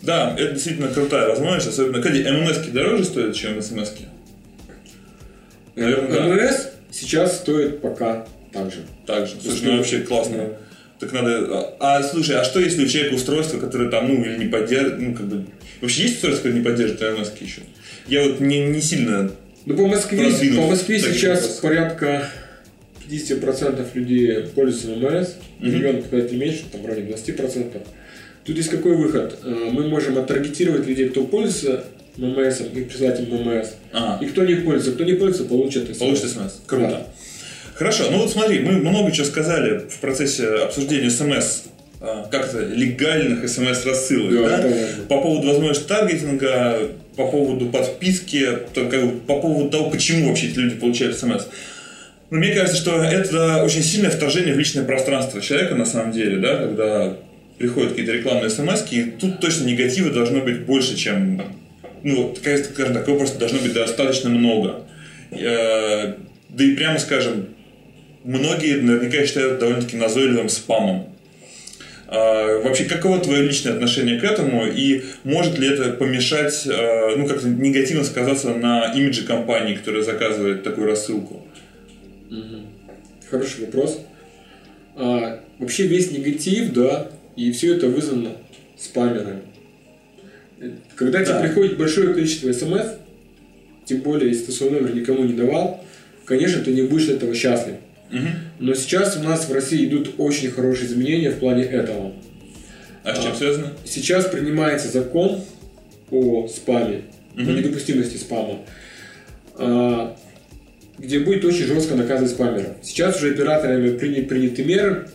Да, 0.02 0.34
это 0.38 0.52
действительно 0.52 0.88
крутая 0.88 1.28
возможность, 1.28 1.68
особенно, 1.68 2.02
кстати, 2.02 2.28
ММС 2.28 2.68
дороже 2.72 3.04
стоят, 3.04 3.34
чем 3.34 3.60
СМС-ки. 3.60 4.04
Наверное, 5.76 6.12
да. 6.12 6.26
ММС 6.26 6.68
сейчас 6.90 7.38
стоит 7.38 7.80
пока 7.80 8.26
так 8.52 8.70
же. 8.72 8.78
Также. 9.06 9.34
Слушай, 9.42 9.62
ну 9.64 9.76
вообще 9.78 10.00
классно. 10.00 10.36
Да. 10.36 10.48
Так 11.00 11.12
надо... 11.12 11.74
А, 11.80 11.98
а, 11.98 12.02
слушай, 12.02 12.36
а 12.36 12.44
что 12.44 12.60
если 12.60 12.84
у 12.84 12.88
человека 12.88 13.16
устройство, 13.16 13.58
которое 13.58 13.90
там, 13.90 14.08
ну, 14.08 14.24
или 14.24 14.38
не 14.38 14.46
поддерживает, 14.46 15.00
ну, 15.00 15.14
как 15.14 15.26
бы... 15.26 15.44
Вообще 15.80 16.02
есть 16.02 16.14
устройство, 16.16 16.44
которое 16.44 16.60
не 16.60 16.64
поддерживает 16.64 17.18
ММС 17.18 17.32
еще? 17.40 17.62
Я 18.06 18.22
вот 18.22 18.40
не, 18.40 18.60
не 18.60 18.80
сильно... 18.80 19.30
Ну, 19.66 19.76
по 19.76 19.86
Москве, 19.86 20.30
по 20.54 20.66
Москве 20.66 21.00
сейчас 21.00 21.40
вопросы. 21.40 21.62
порядка 21.62 22.28
50% 23.08 23.86
людей 23.94 24.46
пользуются 24.54 24.88
ММС, 24.88 25.28
в 25.58 25.64
регионах 25.64 26.04
показатель 26.04 26.36
меньше, 26.36 26.64
там 26.70 26.82
в 26.82 26.86
районе 26.86 27.12
20%. 27.12 27.82
Тут 28.44 28.56
есть 28.56 28.68
какой 28.68 28.94
выход? 28.94 29.38
Э, 29.42 29.70
Мы 29.72 29.88
можем 29.88 30.18
оттаргетировать 30.18 30.86
людей, 30.86 31.08
кто 31.08 31.24
пользуется 31.24 31.84
ММС, 32.16 32.60
им 32.60 32.68
ММС. 32.68 33.68
А, 33.92 34.18
И 34.22 34.26
кто 34.26 34.44
не 34.44 34.54
пользуется, 34.56 34.92
кто 34.92 35.04
не 35.04 35.14
пользуется, 35.14 35.44
получит 35.44 35.88
СМС. 35.88 35.98
получит 35.98 36.30
смс. 36.30 36.52
Круто. 36.66 36.88
Да. 36.88 37.06
Хорошо, 37.74 38.04
ну 38.10 38.18
вот 38.18 38.30
смотри, 38.30 38.60
мы 38.60 38.72
много 38.72 39.10
чего 39.10 39.26
сказали 39.26 39.80
в 39.88 39.98
процессе 39.98 40.46
обсуждения 40.46 41.10
смс, 41.10 41.62
а, 42.00 42.28
как 42.30 42.48
это, 42.48 42.64
легальных 42.66 43.48
смс-рассылок, 43.48 44.32
Да, 44.32 44.58
да? 44.58 44.68
По 45.08 45.20
поводу 45.20 45.48
возможности 45.48 45.88
таргетинга, 45.88 46.90
по 47.16 47.26
поводу 47.28 47.66
подписки, 47.66 48.46
по 49.26 49.40
поводу 49.40 49.70
того, 49.70 49.90
почему 49.90 50.28
вообще 50.28 50.48
эти 50.48 50.58
люди 50.58 50.76
получают 50.76 51.18
смс. 51.18 51.46
Ну, 52.30 52.38
мне 52.38 52.54
кажется, 52.54 52.76
что 52.76 53.02
это 53.02 53.62
очень 53.64 53.82
сильное 53.82 54.10
вторжение 54.10 54.54
в 54.54 54.58
личное 54.58 54.84
пространство 54.84 55.40
человека, 55.40 55.74
на 55.74 55.84
самом 55.84 56.12
деле, 56.12 56.38
да, 56.38 56.56
когда 56.58 57.16
приходят 57.58 57.90
какие-то 57.90 58.12
рекламные 58.12 58.50
смс 58.50 58.84
и 58.90 59.04
тут 59.04 59.40
точно 59.40 59.64
негатива 59.64 60.10
должно 60.10 60.40
быть 60.40 60.60
больше, 60.60 60.96
чем... 60.96 61.42
Ну, 62.04 62.34
скажем 62.36 62.94
так, 62.94 63.08
его 63.08 63.16
просто 63.16 63.38
должно 63.38 63.58
быть 63.58 63.72
достаточно 63.72 64.30
много. 64.30 64.84
Э, 65.32 66.14
да 66.50 66.64
и 66.64 66.76
прямо 66.76 66.98
скажем, 66.98 67.48
многие 68.24 68.80
наверняка 68.80 69.24
считают 69.26 69.58
довольно-таки 69.58 69.96
назойливым 69.96 70.48
спамом. 70.48 71.08
А, 72.06 72.60
вообще, 72.60 72.84
каково 72.84 73.18
твое 73.20 73.42
личное 73.42 73.72
отношение 73.72 74.20
к 74.20 74.24
этому, 74.24 74.66
и 74.66 75.02
может 75.24 75.58
ли 75.58 75.66
это 75.66 75.90
помешать, 75.94 76.66
а, 76.66 77.16
ну, 77.16 77.26
как-то 77.26 77.48
негативно 77.48 78.04
сказаться 78.04 78.50
на 78.50 78.92
имидже 78.94 79.24
компании, 79.24 79.74
которая 79.74 80.02
заказывает 80.02 80.62
такую 80.62 80.86
рассылку? 80.86 81.42
Хороший 83.30 83.62
вопрос. 83.62 84.00
А, 84.94 85.40
вообще 85.58 85.86
весь 85.86 86.10
негатив, 86.10 86.72
да, 86.72 87.08
и 87.36 87.50
все 87.50 87.74
это 87.74 87.88
вызвано 87.88 88.32
спамерами. 88.76 89.40
Когда 90.96 91.20
да. 91.20 91.24
тебе 91.24 91.48
приходит 91.48 91.78
большое 91.78 92.14
количество 92.14 92.52
смс, 92.52 92.86
тем 93.84 94.00
более, 94.00 94.30
если 94.30 94.46
ты 94.46 94.52
свой 94.52 94.70
номер 94.70 94.94
никому 94.94 95.24
не 95.24 95.34
давал, 95.34 95.84
конечно, 96.24 96.62
ты 96.62 96.72
не 96.72 96.82
будешь 96.82 97.08
этого 97.08 97.34
счастлив. 97.34 97.74
Но 98.58 98.74
сейчас 98.74 99.16
у 99.16 99.22
нас 99.22 99.48
в 99.48 99.52
России 99.52 99.86
идут 99.86 100.14
очень 100.18 100.50
хорошие 100.50 100.86
изменения 100.86 101.30
в 101.30 101.38
плане 101.38 101.64
этого. 101.64 102.12
А 103.02 103.14
с 103.14 103.22
чем 103.22 103.34
связано? 103.34 103.72
Сейчас 103.84 104.26
принимается 104.26 104.88
закон 104.88 105.42
о 106.10 106.48
спаме, 106.48 107.02
угу. 107.34 107.50
о 107.50 107.52
недопустимости 107.52 108.16
спама, 108.16 108.60
а, 109.56 110.16
где 110.98 111.18
будет 111.18 111.44
очень 111.44 111.64
жестко 111.64 111.96
наказывать 111.96 112.30
спамера. 112.30 112.76
Сейчас 112.82 113.16
уже 113.16 113.32
операторами 113.32 113.96
приняты 113.98 114.64
меры, 114.64 115.08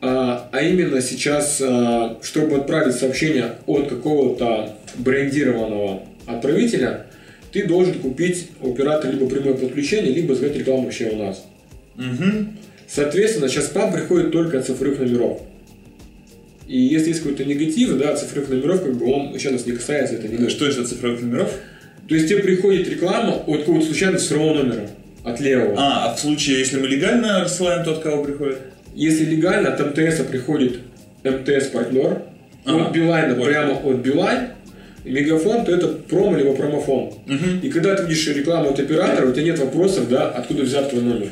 а, 0.00 0.48
а 0.50 0.62
именно 0.62 1.00
сейчас, 1.02 1.60
а, 1.62 2.18
чтобы 2.22 2.56
отправить 2.56 2.94
сообщение 2.94 3.56
от 3.66 3.88
какого-то 3.88 4.76
брендированного 4.96 6.02
отправителя, 6.26 7.06
ты 7.52 7.66
должен 7.66 7.94
купить 7.94 8.48
у 8.60 8.74
либо 8.74 9.28
прямое 9.28 9.54
подключение, 9.54 10.12
либо 10.12 10.34
заказать 10.34 10.56
рекламу 10.56 10.84
вообще 10.84 11.10
у 11.10 11.16
нас. 11.16 11.44
Угу. 11.96 12.46
Соответственно, 12.88 13.48
сейчас 13.48 13.66
спам 13.66 13.92
приходит 13.92 14.32
только 14.32 14.58
от 14.58 14.66
цифровых 14.66 15.00
номеров. 15.00 15.42
И 16.66 16.78
если 16.78 17.08
есть 17.08 17.22
какой-то 17.22 17.44
негатив, 17.44 17.98
да, 17.98 18.14
цифровых 18.16 18.50
номеров, 18.50 18.82
как 18.82 18.94
бы 18.96 19.12
он 19.12 19.34
еще 19.34 19.50
нас 19.50 19.66
не 19.66 19.72
касается, 19.72 20.14
это 20.14 20.28
не 20.28 20.48
Что 20.48 20.66
это 20.66 20.84
цифровых 20.84 21.20
номеров? 21.20 21.52
То 22.08 22.14
есть 22.14 22.28
тебе 22.28 22.42
приходит 22.42 22.88
реклама 22.88 23.34
от 23.46 23.60
какого-то 23.60 23.86
случайного 23.86 24.18
цифрового 24.18 24.62
номера, 24.62 24.88
от 25.24 25.40
левого. 25.40 25.74
А, 25.76 26.10
а 26.10 26.14
в 26.14 26.20
случае, 26.20 26.58
если 26.60 26.80
мы 26.80 26.86
легально 26.86 27.40
рассылаем, 27.40 27.84
то 27.84 27.92
от 27.92 28.02
кого 28.02 28.24
приходит? 28.24 28.58
Если 28.94 29.24
легально, 29.24 29.72
от 29.72 29.80
МТС 29.80 30.20
приходит 30.24 30.80
МТС-партнер, 31.24 32.22
а, 32.64 32.86
от 32.86 32.92
Билайна 32.92 33.34
понял. 33.34 33.46
прямо 33.46 33.72
от 33.74 33.96
Билайн, 33.96 34.48
Мегафон, 35.04 35.64
то 35.64 35.72
это 35.72 35.88
промо 35.88 36.36
либо 36.36 36.54
промофон. 36.54 37.12
Угу. 37.26 37.60
И 37.62 37.70
когда 37.70 37.94
ты 37.94 38.02
видишь 38.04 38.28
рекламу 38.28 38.70
от 38.70 38.80
оператора, 38.80 39.26
у 39.26 39.32
тебя 39.32 39.44
нет 39.44 39.58
вопросов, 39.58 40.08
да, 40.08 40.28
откуда 40.30 40.62
взят 40.62 40.90
твой 40.90 41.02
номер. 41.02 41.28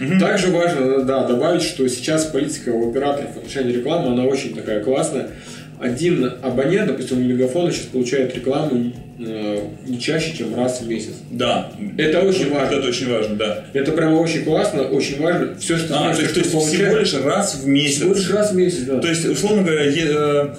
Угу. 0.00 0.18
Также 0.18 0.48
важно 0.48 1.04
да, 1.04 1.26
добавить, 1.26 1.62
что 1.62 1.86
сейчас 1.88 2.26
политика 2.26 2.70
у 2.70 2.90
операторов 2.90 3.34
в 3.34 3.38
отношении 3.38 3.72
рекламы, 3.72 4.12
она 4.12 4.24
очень 4.24 4.54
такая 4.54 4.82
классная. 4.82 5.30
Один 5.78 6.32
абонент, 6.42 6.88
допустим, 6.88 7.18
у 7.18 7.20
Мегафона 7.20 7.70
сейчас 7.70 7.86
получает 7.86 8.34
рекламу 8.34 8.92
не 9.18 9.98
чаще, 9.98 10.36
чем 10.36 10.54
раз 10.54 10.80
в 10.80 10.88
месяц. 10.88 11.14
Да. 11.30 11.72
Это 11.96 12.20
очень 12.20 12.50
важно. 12.50 12.76
Это 12.76 12.88
очень 12.88 13.10
важно, 13.10 13.36
да. 13.36 13.64
Это 13.72 13.92
прямо 13.92 14.16
очень 14.16 14.44
классно, 14.44 14.82
очень 14.82 15.20
важно. 15.20 15.56
Все, 15.58 15.78
что 15.78 15.94
а, 15.94 15.98
знаешь, 15.98 16.16
то 16.16 16.22
есть, 16.22 16.34
то 16.34 16.40
есть 16.40 16.68
всего 16.68 16.96
лишь 16.96 17.14
раз 17.14 17.54
в 17.56 17.66
месяц. 17.66 17.96
Всего 17.96 18.14
лишь 18.14 18.30
раз 18.30 18.52
в 18.52 18.56
месяц, 18.56 18.80
да. 18.80 18.98
То 18.98 19.08
есть, 19.08 19.24
условно 19.24 19.62
говоря, 19.62 19.84
э, 19.84 20.54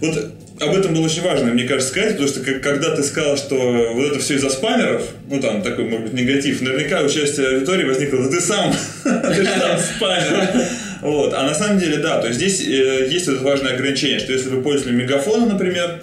вот 0.00 0.32
об 0.60 0.74
этом 0.74 0.94
было 0.94 1.04
очень 1.04 1.22
важно, 1.22 1.52
мне 1.52 1.64
кажется, 1.64 1.90
сказать, 1.90 2.12
потому 2.12 2.28
что 2.28 2.40
когда 2.40 2.94
ты 2.94 3.02
сказал, 3.02 3.36
что 3.36 3.56
вот 3.94 4.12
это 4.12 4.18
все 4.20 4.34
из-за 4.34 4.50
спамеров, 4.50 5.02
ну 5.28 5.40
там 5.40 5.62
такой, 5.62 5.84
может 5.84 6.04
быть, 6.04 6.12
негатив, 6.14 6.62
наверняка 6.62 7.02
у 7.02 7.08
части 7.08 7.40
аудитории 7.40 7.84
возникло, 7.84 8.22
да 8.22 8.30
ты 8.30 8.40
сам, 8.40 8.72
ты 9.04 9.34
же 9.34 9.44
сам 9.44 9.78
спамер. 9.78 10.48
Вот. 11.02 11.34
А 11.34 11.42
на 11.42 11.54
самом 11.54 11.78
деле, 11.78 11.98
да, 11.98 12.20
то 12.20 12.28
есть 12.28 12.38
здесь 12.38 12.60
э, 12.66 13.08
есть 13.10 13.28
это 13.28 13.42
важное 13.42 13.74
ограничение, 13.74 14.18
что 14.18 14.32
если 14.32 14.48
вы 14.48 14.62
пользовали 14.62 14.94
мегафона, 14.94 15.46
например, 15.46 16.00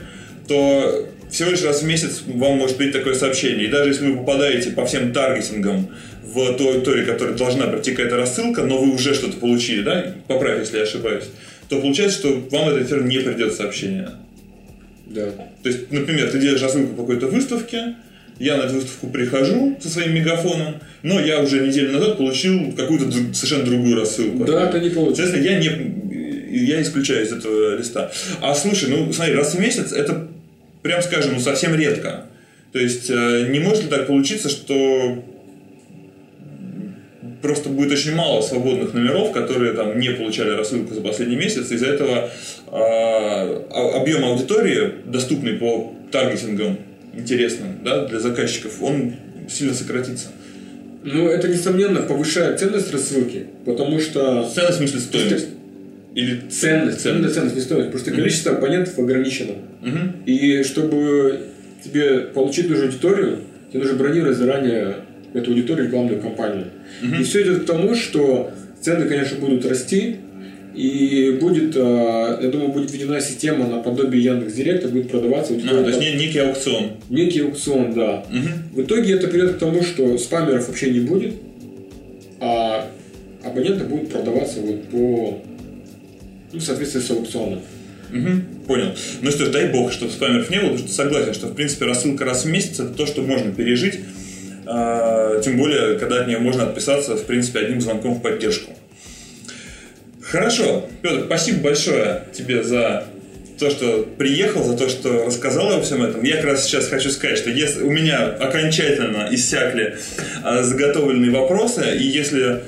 то 0.48 1.10
всего 1.34 1.50
лишь 1.50 1.64
раз 1.64 1.82
в 1.82 1.86
месяц 1.86 2.22
вам 2.28 2.58
может 2.58 2.78
быть 2.78 2.92
такое 2.92 3.16
сообщение. 3.16 3.66
И 3.66 3.68
даже 3.68 3.90
если 3.90 4.08
вы 4.08 4.18
попадаете 4.18 4.70
по 4.70 4.86
всем 4.86 5.12
таргетингам 5.12 5.90
в 6.24 6.54
ту 6.58 6.70
аудиторию, 6.70 7.08
которая 7.08 7.36
должна 7.36 7.68
прийти 7.68 7.92
какая-то 7.92 8.18
рассылка, 8.18 8.62
но 8.62 8.78
вы 8.78 8.94
уже 8.94 9.16
что-то 9.16 9.38
получили, 9.38 9.82
да, 9.82 10.14
поправь, 10.28 10.60
если 10.60 10.78
я 10.78 10.84
ошибаюсь, 10.84 11.26
то 11.70 11.82
получается, 11.82 12.20
что 12.20 12.48
вам 12.52 12.70
этот 12.70 12.88
эфир 12.88 13.04
не 13.04 13.18
придет 13.18 13.54
сообщение. 13.54 14.12
Да. 15.08 15.32
То 15.64 15.70
есть, 15.70 15.92
например, 15.92 16.30
ты 16.30 16.40
делаешь 16.40 16.62
рассылку 16.62 16.94
по 16.94 17.02
какой-то 17.02 17.28
выставке, 17.28 17.96
я 18.40 18.58
на 18.58 18.64
эту 18.64 18.76
выставку 18.76 19.08
прихожу 19.08 19.78
со 19.82 19.90
своим 19.90 20.14
мегафоном, 20.14 20.76
но 21.02 21.20
я 21.20 21.40
уже 21.40 21.66
неделю 21.66 21.94
назад 21.94 22.18
получил 22.18 22.74
какую-то 22.74 23.12
совершенно 23.34 23.64
другую 23.64 24.00
рассылку. 24.00 24.46
Да, 24.46 24.70
это 24.70 24.80
не 24.80 24.90
получится. 24.90 25.24
Соответственно, 25.24 25.52
я 25.52 25.60
не 25.60 26.04
я 26.54 26.82
исключаю 26.82 27.26
из 27.26 27.32
этого 27.32 27.78
листа. 27.78 28.12
А 28.42 28.54
слушай, 28.54 28.90
ну 28.90 29.12
смотри, 29.12 29.34
раз 29.34 29.56
в 29.56 29.60
месяц 29.60 29.92
это, 29.92 30.28
прям 30.84 31.02
скажем, 31.02 31.34
ну, 31.34 31.40
совсем 31.40 31.74
редко. 31.74 32.26
То 32.72 32.80
есть 32.80 33.10
э, 33.10 33.48
не 33.50 33.60
может 33.60 33.84
ли 33.84 33.90
так 33.90 34.08
получиться, 34.08 34.50
что 34.50 35.24
просто 37.42 37.70
будет 37.70 37.92
очень 37.92 38.16
мало 38.16 38.42
свободных 38.42 38.94
номеров, 38.94 39.32
которые 39.32 39.74
там 39.74 40.00
не 40.00 40.10
получали 40.12 40.52
рассылку 40.52 40.94
за 40.94 41.02
последний 41.02 41.36
месяц. 41.36 41.72
Из-за 41.72 41.88
этого 41.88 42.30
э, 42.72 43.64
объем 43.96 44.26
аудитории, 44.26 44.94
доступный 45.06 45.54
по 45.54 45.94
таргетингам 46.12 46.78
интересным 47.14 47.80
да, 47.84 48.06
для 48.06 48.20
заказчиков, 48.20 48.82
он 48.82 49.14
сильно 49.50 49.74
сократится. 49.74 50.30
Ну, 51.04 51.28
это, 51.28 51.50
несомненно, 51.50 52.02
повышает 52.02 52.60
ценность 52.60 52.92
рассылки, 52.92 53.48
потому 53.66 54.00
что... 54.00 54.50
Ценность 54.50 54.76
в 54.76 54.78
смысле 54.78 55.00
стоимость? 55.00 55.48
Или 56.16 56.42
ценность, 56.50 57.02
ценность, 57.02 57.34
ценность, 57.34 57.56
не 57.56 57.62
стоимость. 57.62 57.98
Что 57.98 58.12
mm-hmm. 58.12 58.16
количество 58.16 58.52
абонентов 58.56 59.00
ограничено. 59.00 59.54
Mm-hmm. 59.82 60.26
И 60.26 60.64
чтобы 60.64 61.40
тебе 61.84 62.20
получить 62.20 62.70
нужную 62.70 62.90
аудиторию, 62.90 63.40
тебе 63.72 63.82
нужно 63.82 63.98
бронировать 63.98 64.38
заранее 64.38 64.98
эту 65.34 65.52
аудиторию 65.52 65.88
рекламную 65.88 66.22
кампанию. 66.22 66.68
Угу. 67.02 67.22
И 67.22 67.24
все 67.24 67.42
идет 67.42 67.64
к 67.64 67.66
тому, 67.66 67.96
что 67.96 68.52
цены, 68.82 69.06
конечно, 69.06 69.38
будут 69.40 69.66
расти, 69.66 70.18
и 70.76 71.38
будет, 71.40 71.76
а, 71.76 72.40
я 72.42 72.50
думаю, 72.50 72.72
будет 72.72 72.92
введена 72.92 73.22
система 73.22 73.68
наподобие 73.68 74.24
Яндекс 74.24 74.54
Директа, 74.54 74.88
будет 74.88 75.10
продаваться. 75.10 75.54
А, 75.54 75.84
то 75.84 75.88
есть 75.88 76.00
некий 76.00 76.40
аукцион. 76.40 76.92
Некий 77.10 77.42
аукцион, 77.42 77.94
да. 77.94 78.26
Угу. 78.30 78.82
В 78.82 78.86
итоге 78.86 79.14
это 79.14 79.28
приведет 79.28 79.56
к 79.56 79.60
тому, 79.60 79.84
что 79.84 80.18
спамеров 80.18 80.68
вообще 80.68 80.92
не 80.92 81.02
будет, 81.02 81.34
а 82.40 82.88
абоненты 83.44 83.86
будут 83.86 84.10
продаваться 84.10 84.60
вот 84.62 84.84
по 84.86 85.42
в 86.60 86.62
соответствии 86.62 87.00
с 87.00 87.10
аукционом. 87.12 87.62
Угу, 88.12 88.66
понял. 88.68 88.96
Ну 89.22 89.32
что 89.32 89.46
ж, 89.46 89.50
дай 89.50 89.72
бог, 89.72 89.92
чтобы 89.92 90.12
спамеров 90.12 90.50
не 90.50 90.60
было, 90.60 90.70
потому 90.70 90.88
что 90.88 90.96
согласен, 90.96 91.34
что 91.34 91.48
в 91.48 91.56
принципе 91.56 91.86
рассылка 91.86 92.26
раз 92.26 92.46
в 92.46 92.50
месяц 92.50 92.80
это 92.80 92.94
то, 92.94 93.06
что 93.06 93.22
можно 93.22 93.52
пережить. 93.52 94.00
А, 94.66 95.42
тем 95.42 95.58
более, 95.58 95.98
когда 95.98 96.22
от 96.22 96.28
нее 96.28 96.38
можно 96.38 96.64
отписаться, 96.64 97.16
в 97.16 97.26
принципе, 97.26 97.60
одним 97.60 97.82
звонком 97.82 98.16
в 98.16 98.22
поддержку. 98.22 98.74
Хорошо. 100.22 100.90
Петр, 101.02 101.26
спасибо 101.26 101.60
большое 101.62 102.24
тебе 102.34 102.64
за 102.64 103.06
то, 103.60 103.70
что 103.70 104.08
приехал, 104.18 104.64
за 104.64 104.78
то, 104.78 104.90
что 104.90 105.26
рассказал 105.26 105.72
обо 105.72 105.84
всем 105.84 106.04
этом. 106.04 106.24
Я 106.24 106.38
как 106.38 106.46
раз 106.46 106.66
сейчас 106.66 106.88
хочу 106.88 107.10
сказать, 107.10 107.38
что 107.38 107.50
если 107.50 107.84
у 107.84 107.92
меня 107.92 108.26
окончательно 108.26 109.28
иссякли 109.32 109.98
а, 110.44 110.64
заготовленные 110.64 111.32
вопросы, 111.32 111.98
и 111.98 112.04
если 112.04 112.62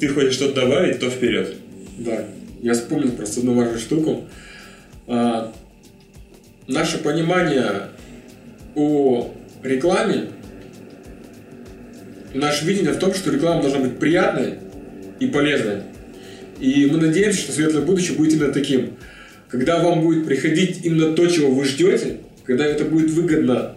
ты 0.00 0.08
хочешь 0.08 0.34
что-то 0.34 0.62
добавить, 0.62 1.00
то 1.00 1.10
вперед. 1.10 1.54
Да, 1.98 2.24
я 2.62 2.74
вспомнил 2.74 3.12
просто 3.12 3.40
одну 3.40 3.54
важную 3.54 3.78
штуку. 3.78 4.24
А, 5.06 5.52
наше 6.66 6.98
понимание 6.98 7.88
о 8.74 9.34
рекламе 9.62 10.28
наше 12.34 12.64
видение 12.64 12.92
в 12.92 12.98
том, 12.98 13.12
что 13.14 13.30
реклама 13.30 13.60
должна 13.60 13.80
быть 13.80 13.98
приятной 13.98 14.54
и 15.20 15.26
полезной. 15.26 15.82
И 16.60 16.86
мы 16.86 16.98
надеемся, 16.98 17.40
что 17.40 17.52
светлое 17.52 17.82
будущее 17.82 18.16
будет 18.16 18.34
именно 18.34 18.52
таким. 18.52 18.94
Когда 19.48 19.82
вам 19.82 20.00
будет 20.00 20.24
приходить 20.24 20.84
именно 20.84 21.12
то, 21.12 21.26
чего 21.26 21.50
вы 21.50 21.64
ждете, 21.64 22.18
когда 22.44 22.64
это 22.64 22.84
будет 22.84 23.10
выгодно 23.10 23.74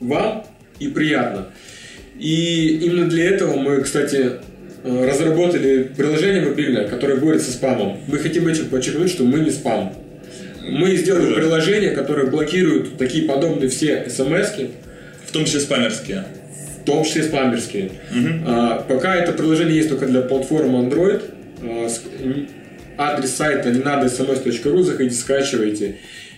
вам 0.00 0.44
и 0.80 0.88
приятно. 0.88 1.48
И 2.18 2.78
именно 2.82 3.08
для 3.08 3.26
этого 3.26 3.56
мы, 3.56 3.80
кстати, 3.82 4.32
разработали 4.84 5.84
приложение 5.96 6.42
мобильное, 6.42 6.86
которое 6.86 7.16
борется 7.16 7.50
с 7.50 7.54
спамом. 7.54 7.98
Мы 8.06 8.18
хотим 8.18 8.46
этим 8.46 8.66
подчеркнуть, 8.66 9.10
что 9.10 9.24
мы 9.24 9.40
не 9.40 9.50
спам. 9.50 9.94
Мы 10.62 10.96
сделали 10.96 11.34
приложение, 11.34 11.90
которое 11.90 12.26
блокирует 12.26 12.96
такие 12.98 13.26
подобные 13.26 13.68
все 13.68 14.08
смс 14.08 14.52
В 15.26 15.32
том 15.32 15.44
числе 15.44 15.60
спамерские 15.60 16.24
в 16.84 16.86
том 16.86 17.02
числе 17.02 17.22
спамерские. 17.22 17.92
А, 18.46 18.84
пока 18.86 19.16
это 19.16 19.32
приложение 19.32 19.74
есть 19.74 19.88
только 19.88 20.04
для 20.04 20.20
платформы 20.20 20.86
Android, 20.86 21.22
а, 21.62 21.88
н- 22.22 22.46
адрес 22.98 23.30
сайта 23.30 23.70
не 23.70 23.80
надо 23.82 24.08
sms.ru, 24.08 24.82
заходите, 24.82 25.16
скачивайте, 25.16 25.96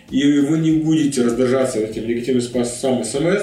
и 0.09 0.39
вы 0.39 0.59
не 0.59 0.71
будете 0.79 1.23
раздражаться 1.25 1.81
этим 1.81 2.07
негативным 2.07 2.43
спасом 2.43 3.03
смс, 3.03 3.43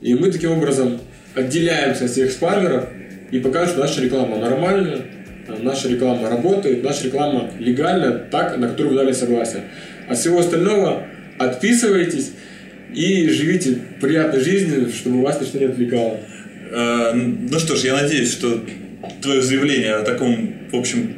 и 0.00 0.14
мы 0.14 0.30
таким 0.30 0.52
образом 0.52 1.00
отделяемся 1.34 2.04
от 2.04 2.12
всех 2.12 2.30
спамеров 2.30 2.84
и 3.30 3.38
покажем, 3.40 3.70
что 3.70 3.80
наша 3.80 4.02
реклама 4.02 4.38
нормальная, 4.38 5.02
а, 5.48 5.58
наша 5.62 5.88
реклама 5.88 6.28
работает, 6.30 6.82
наша 6.82 7.04
реклама 7.04 7.50
легальная, 7.58 8.12
так, 8.12 8.56
на 8.58 8.68
которую 8.68 8.94
вы 8.94 9.00
дали 9.00 9.12
согласие. 9.12 9.64
От 10.08 10.18
всего 10.18 10.38
остального 10.38 11.04
отписывайтесь 11.38 12.32
и 12.94 13.28
живите 13.28 13.78
приятной 14.00 14.40
жизнью, 14.40 14.90
чтобы 14.90 15.22
вас 15.22 15.40
ничто 15.40 15.58
не 15.58 15.66
отвлекало. 15.66 16.18
Э, 16.70 17.12
Ну 17.14 17.58
что 17.58 17.76
ж, 17.76 17.84
я 17.84 17.94
надеюсь, 17.94 18.32
что 18.32 18.60
твое 19.22 19.42
заявление 19.42 19.94
о 19.94 20.02
таком, 20.02 20.54
в 20.70 20.76
общем, 20.76 21.14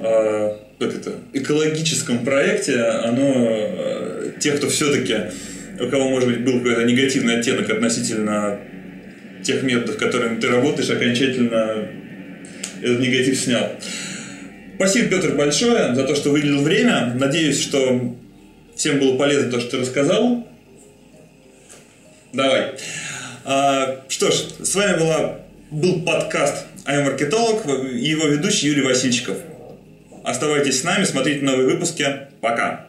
э, 0.00 0.52
как 0.78 0.94
это, 0.94 1.12
экологическом 1.32 2.24
проекте, 2.24 2.80
оно 2.80 3.32
э, 3.36 4.32
тех, 4.38 4.56
кто 4.56 4.68
все-таки, 4.68 5.14
у 5.80 5.88
кого, 5.88 6.08
может 6.08 6.28
быть, 6.28 6.44
был 6.44 6.58
какой-то 6.58 6.84
негативный 6.84 7.38
оттенок 7.38 7.70
относительно 7.70 8.58
тех 9.42 9.62
методов, 9.62 9.96
которыми 9.96 10.40
ты 10.40 10.48
работаешь, 10.48 10.90
окончательно 10.90 11.88
этот 12.82 13.00
негатив 13.00 13.38
снял. 13.38 13.70
Спасибо, 14.76 15.08
Петр, 15.08 15.34
большое 15.34 15.94
за 15.94 16.04
то, 16.04 16.14
что 16.14 16.30
выделил 16.30 16.62
время. 16.62 17.14
Надеюсь, 17.14 17.62
что 17.62 18.14
всем 18.74 18.98
было 18.98 19.16
полезно 19.16 19.50
то, 19.50 19.60
что 19.60 19.72
ты 19.72 19.78
рассказал. 19.78 20.46
Давай. 22.32 22.72
А, 23.44 24.04
что 24.08 24.30
ж, 24.30 24.34
с 24.62 24.74
вами 24.74 24.98
была, 24.98 25.38
был 25.70 26.02
подкаст 26.02 26.66
«I'm 26.84 27.04
маркетолог» 27.04 27.64
и 27.66 28.08
его 28.08 28.26
ведущий 28.26 28.66
Юрий 28.66 28.82
Васильчиков. 28.82 29.38
Оставайтесь 30.24 30.80
с 30.80 30.84
нами, 30.84 31.04
смотрите 31.04 31.44
новые 31.44 31.68
выпуски. 31.68 32.06
Пока. 32.40 32.85